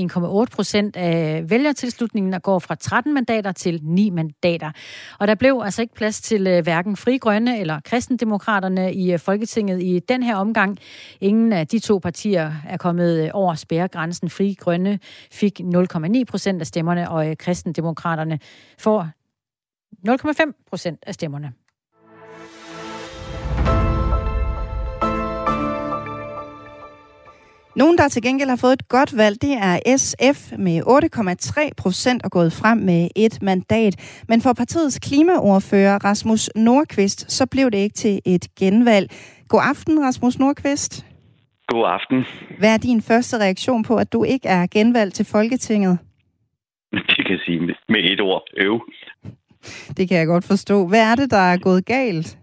[0.46, 4.72] 1,8 procent af vælgertilslutningen og går fra 13 mandater til 9 mandater.
[5.20, 9.20] Og der blev altså ikke plads til øh, hverken Fri Grønne eller Kristendemokraterne i øh,
[9.20, 10.78] Folketinget i den her omgang.
[11.22, 14.30] Ingen af de to partier er kommet over spærregrænsen.
[14.30, 15.00] Fri Grønne
[15.32, 18.40] fik 0,9 procent af stemmerne, og Kristendemokraterne
[18.78, 19.10] får
[20.10, 21.54] 0,5 procent af stemmerne.
[27.76, 32.24] Nogen, der til gengæld har fået et godt valg, det er SF med 8,3 procent
[32.24, 34.24] og gået frem med et mandat.
[34.28, 39.10] Men for partiets klimaordfører Rasmus Nordqvist, så blev det ikke til et genvalg.
[39.48, 41.06] God aften, Rasmus Nordqvist.
[41.68, 42.26] God aften.
[42.60, 45.98] Hvad er din første reaktion på, at du ikke er genvalgt til Folketinget?
[46.92, 47.60] Det kan sige
[47.90, 48.44] med et ord.
[48.58, 48.82] Øv.
[49.98, 50.88] Det kan jeg godt forstå.
[50.88, 52.38] Hvad er det, der er gået galt?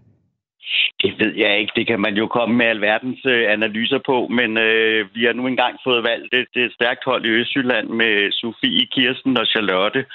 [1.21, 1.73] Ved jeg ikke.
[1.75, 5.47] Det kan man jo komme med alverdens øh, analyser på, men øh, vi har nu
[5.47, 10.05] engang fået valgt det, et stærkt hold i Østjylland med Sofie, Kirsten og Charlotte,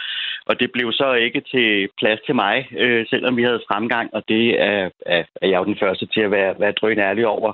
[0.49, 4.23] og det blev så ikke til plads til mig, øh, selvom vi havde fremgang, og
[4.29, 7.53] det er, er, er jeg jo den første til at være, være drøn ærlig over.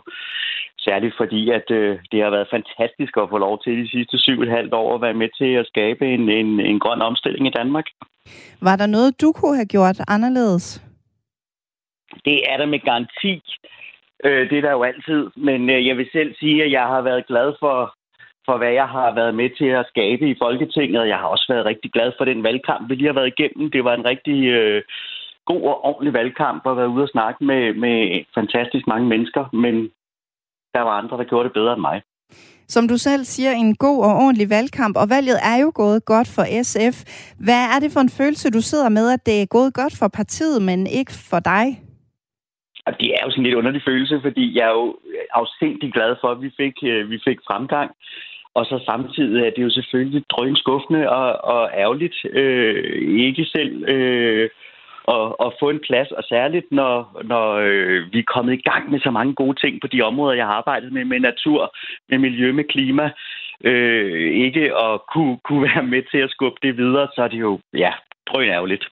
[0.78, 4.38] Særligt fordi, at øh, det har været fantastisk at få lov til de sidste syv
[4.38, 7.46] og et halvt år at være med til at skabe en, en, en grøn omstilling
[7.46, 7.86] i Danmark.
[8.60, 10.91] Var der noget, du kunne have gjort anderledes?
[12.24, 13.42] Det er der med garanti.
[14.24, 15.30] Øh, det er der jo altid.
[15.36, 17.94] Men øh, jeg vil selv sige, at jeg har været glad for,
[18.46, 21.08] for, hvad jeg har været med til at skabe i Folketinget.
[21.08, 23.70] Jeg har også været rigtig glad for den valgkamp, vi lige har været igennem.
[23.70, 24.82] Det var en rigtig øh,
[25.46, 29.44] god og ordentlig valgkamp at være ude og snakke med, med fantastisk mange mennesker.
[29.52, 29.74] Men
[30.74, 32.02] der var andre, der gjorde det bedre end mig.
[32.68, 36.28] Som du selv siger, en god og ordentlig valgkamp, og valget er jo gået godt
[36.28, 36.96] for SF.
[37.38, 40.08] Hvad er det for en følelse, du sidder med, at det er gået godt for
[40.08, 41.81] partiet, men ikke for dig?
[42.86, 44.96] Det er jo sådan en lidt underlig følelse, fordi jeg er jo
[45.34, 47.90] afsindig glad for, at vi fik, øh, vi fik fremgang.
[48.54, 52.16] Og så samtidig er det jo selvfølgelig drøn skuffende og, og ærgerligt.
[52.32, 54.50] Øh, ikke selv øh,
[55.08, 58.90] at, at få en plads, og særligt når, når øh, vi er kommet i gang
[58.90, 61.74] med så mange gode ting på de områder, jeg har arbejdet med, med natur,
[62.08, 63.10] med miljø, med klima,
[63.64, 67.40] øh, ikke at kunne, kunne være med til at skubbe det videre, så er det
[67.40, 67.92] jo, ja,
[68.26, 68.88] drøn ærgerligt.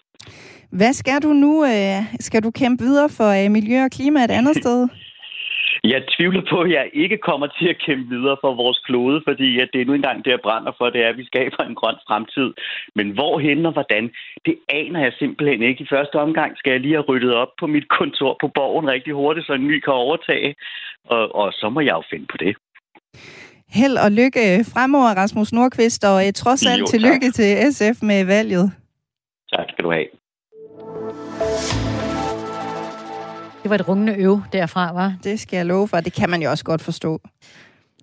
[0.78, 1.64] Hvad skal du nu?
[1.64, 4.88] Øh, skal du kæmpe videre for øh, miljø og klima et andet sted?
[5.84, 9.60] Jeg tvivler på, at jeg ikke kommer til at kæmpe videre for vores klode, fordi
[9.62, 11.74] at det er nu engang det, jeg brænder for, det er, at vi skaber en
[11.80, 12.48] grøn fremtid.
[12.94, 14.04] Men hvorhen og hvordan,
[14.46, 15.82] det aner jeg simpelthen ikke.
[15.84, 19.12] I første omgang skal jeg lige have ryddet op på mit kontor på borgen rigtig
[19.14, 20.54] hurtigt, så en ny kan overtage.
[21.04, 22.56] Og, og så må jeg jo finde på det.
[23.78, 24.42] Held og lykke
[24.72, 28.66] fremover, Rasmus Nordqvist, og trods alt jo, tillykke til SF med valget.
[29.54, 30.19] Tak skal du have.
[33.62, 35.14] Det var et rungende øv derfra, var?
[35.24, 36.00] Det skal jeg love for.
[36.00, 37.20] Det kan man jo også godt forstå.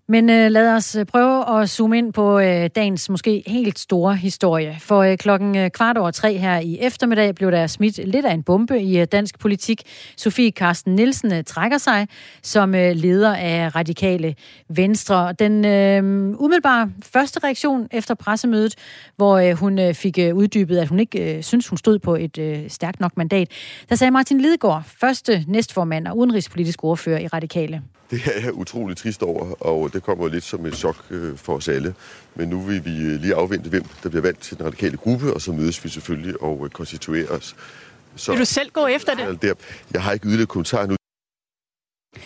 [0.10, 4.16] Men øh, lad os øh, prøve at zoome ind på øh, dagens måske helt store
[4.16, 4.78] historie.
[4.80, 8.34] For øh, klokken øh, kvart over tre her i eftermiddag blev der smidt lidt af
[8.34, 9.82] en bombe i øh, dansk politik.
[10.18, 12.08] Sofie Karsten Nielsen øh, trækker sig
[12.43, 14.36] som øh, leder af Radikale
[14.70, 15.34] Venstre.
[15.34, 16.03] Den øh,
[16.39, 18.76] umiddelbare første reaktion efter pressemødet,
[19.16, 22.16] hvor øh, hun øh, fik øh, uddybet, at hun ikke øh, synes, hun stod på
[22.16, 23.51] et øh, stærkt nok mandat,
[23.89, 27.82] der sagde Martin Lidegaard, første næstformand og udenrigspolitisk ordfører i Radikale.
[28.12, 31.55] Det er jeg utrolig trist over, og det kommer lidt som et chok øh, for
[31.55, 31.93] os alle.
[32.36, 35.34] Men nu vil vi øh, lige afvente, hvem der bliver valgt til den radikale gruppe,
[35.34, 37.55] og så mødes vi selvfølgelig og øh, konstituerer os.
[38.16, 39.53] Så, vil du selv gå efter det?
[39.93, 40.95] Jeg har ikke yderligere kommentar nu.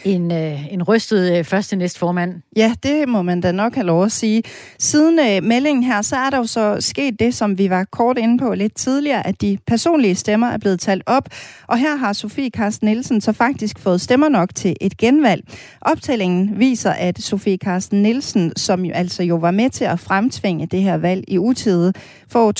[0.04, 2.42] En, øh, en rystet øh, første næstformand.
[2.56, 4.44] Ja, det må man da nok have lov at sige.
[4.80, 8.18] Siden øh, meldingen her, så er der jo så sket det, som vi var kort
[8.18, 11.30] inde på lidt tidligere, at de personlige stemmer er blevet talt op.
[11.68, 15.44] Og her har Sofie Karsten Nielsen så faktisk fået stemmer nok til et genvalg.
[15.82, 20.66] Optællingen viser, at Sofie Karsten Nielsen, som jo altså jo var med til at fremtvinge
[20.66, 21.94] det her valg i utide,
[22.32, 22.54] får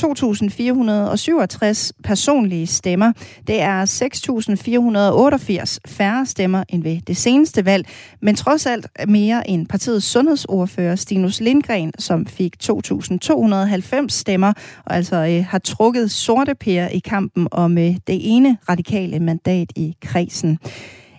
[1.86, 3.12] 2.467 personlige stemmer.
[3.48, 7.86] Det er 6.488 færre stemmer end ved det seneste valg,
[8.22, 14.54] men trods alt mere end partiets sundhedsordfører Stinus Lindgren, som fik 2.290 stemmer,
[14.86, 19.72] og altså øh, har trukket sorte pære i kampen om øh, det ene radikale mandat
[19.76, 20.60] i kredsen.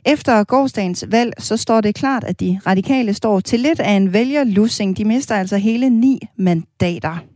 [0.07, 4.13] Efter gårdsdagens valg, så står det klart, at de radikale står til lidt af en
[4.13, 4.97] vælgerlussing.
[4.97, 7.32] De mister altså hele ni mandater.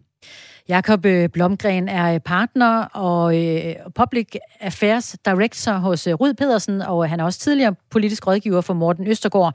[0.68, 4.28] Jakob øh, Blomgren er øh, partner og øh, Public
[4.60, 9.54] Affairs Director hos Rud Pedersen, og han er også tidligere politisk rådgiver for Morten Østergaard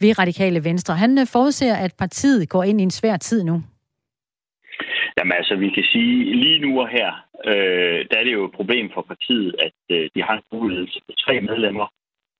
[0.00, 0.94] ved Radikale Venstre.
[0.94, 3.62] Han forudser, at partiet går ind i en svær tid nu.
[5.18, 7.10] Jamen altså, vi kan sige, lige nu og her,
[7.46, 10.86] øh, der er det jo et problem for partiet, at øh, de har en mulighed
[10.86, 11.86] til tre medlemmer,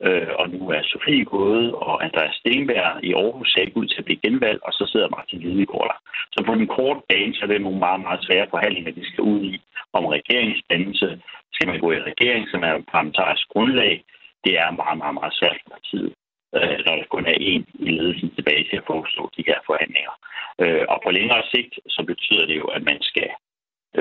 [0.07, 3.99] Øh, og nu er Sofie gået, og Andreas Stenberg i Aarhus ser ikke ud til
[3.99, 5.99] at blive genvalgt, og så sidder Martin Lidegaard der.
[6.35, 9.25] Så på den korte bane, så er det nogle meget, meget svære forhandlinger, de skal
[9.25, 9.55] ud i
[9.93, 11.09] om regeringsdannelse.
[11.55, 14.05] Skal man gå i regering, som er et parlamentarisk grundlag?
[14.45, 16.13] Det er meget, meget, meget svært for partiet
[16.57, 20.15] øh, når der kun er én i ledelsen tilbage til at forestå de her forhandlinger.
[20.63, 23.31] Øh, og på længere sigt, så betyder det jo, at man skal,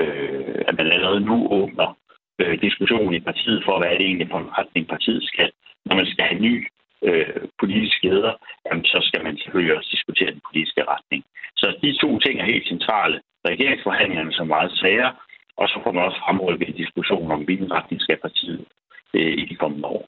[0.00, 1.88] øh, at man allerede nu åbner
[2.40, 5.50] øh, diskussion i partiet for, hvad er det egentlig for en retning partiet skal
[5.86, 6.54] når man skal have ny
[7.06, 8.34] øh, politisk leder,
[8.66, 11.22] jamen, så skal man selvfølgelig også diskutere den politiske retning.
[11.60, 13.20] Så de to ting er helt centrale.
[13.50, 15.10] Regeringsforhandlingerne som meget svære,
[15.56, 18.64] og så får man også fremrykket en diskussion om, hvilken retning skal partiet
[19.14, 20.04] øh, i de kommende år.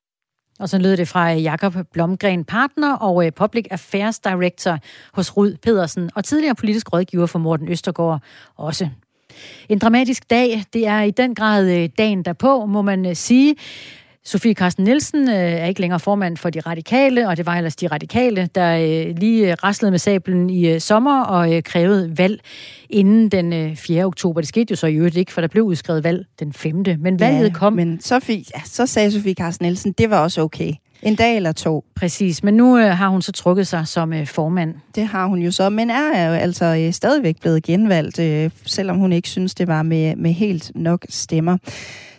[0.61, 4.79] Og så lød det fra øh, Jakob Blomgren, partner og øh, Public Affairs Director
[5.15, 8.23] hos Rud Pedersen, og tidligere politisk rådgiver for Morten Østergaard
[8.57, 8.89] også.
[9.69, 13.57] En dramatisk dag, det er i den grad øh, dagen derpå, må man sige.
[14.27, 17.77] Sofie Carsten Nielsen øh, er ikke længere formand for de radikale, og det var ellers
[17.77, 22.41] de radikale, der øh, lige raslede med sablen i øh, sommer og øh, krævede valg
[22.91, 24.05] inden den øh, 4.
[24.05, 24.41] oktober.
[24.41, 26.85] Det skete jo så i øvrigt ikke, for der blev udskrevet valg den 5.
[26.99, 27.73] Men valget ja, kom.
[27.73, 30.73] Men Sofie, ja, så sagde Sofie Carsten Nielsen, det var også okay.
[31.03, 31.85] En dag eller to.
[31.97, 34.75] Præcis, men nu øh, har hun så trukket sig som øh, formand.
[34.95, 38.97] Det har hun jo så, men er jo altså øh, stadigvæk blevet genvalgt, øh, selvom
[38.97, 41.59] hun ikke synes, det var med, med helt nok stemmer.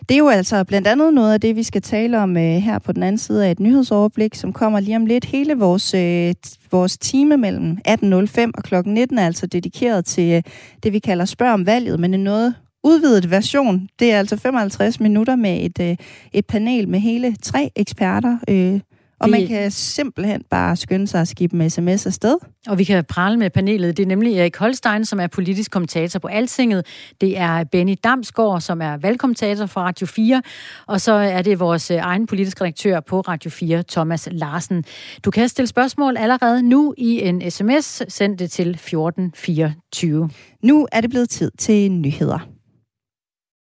[0.08, 2.78] Det er jo altså blandt andet noget af det, vi skal tale om øh, her
[2.78, 5.24] på den anden side af et nyhedsoverblik, som kommer lige om lidt.
[5.24, 6.34] Hele vores, øh,
[6.70, 8.74] vores time mellem 18.05 og kl.
[8.84, 10.42] 19 er altså dedikeret til øh,
[10.82, 12.54] det, vi kalder spørg om valget, men en noget
[12.84, 13.88] udvidet version.
[13.98, 15.96] Det er altså 55 minutter med et, øh,
[16.32, 18.80] et panel med hele tre eksperter, øh,
[19.20, 22.36] og man kan simpelthen bare skynde sig at skibe med sms afsted.
[22.68, 23.96] Og vi kan prale med panelet.
[23.96, 26.86] Det er nemlig Erik Holstein, som er politisk kommentator på Altinget.
[27.20, 30.42] Det er Benny Damsgaard, som er valgkommentator for Radio 4.
[30.86, 34.84] Og så er det vores øh, egen politiske redaktør på Radio 4, Thomas Larsen.
[35.24, 38.02] Du kan stille spørgsmål allerede nu i en sms.
[38.08, 40.30] Send det til 1424.
[40.62, 42.55] Nu er det blevet tid til nyheder.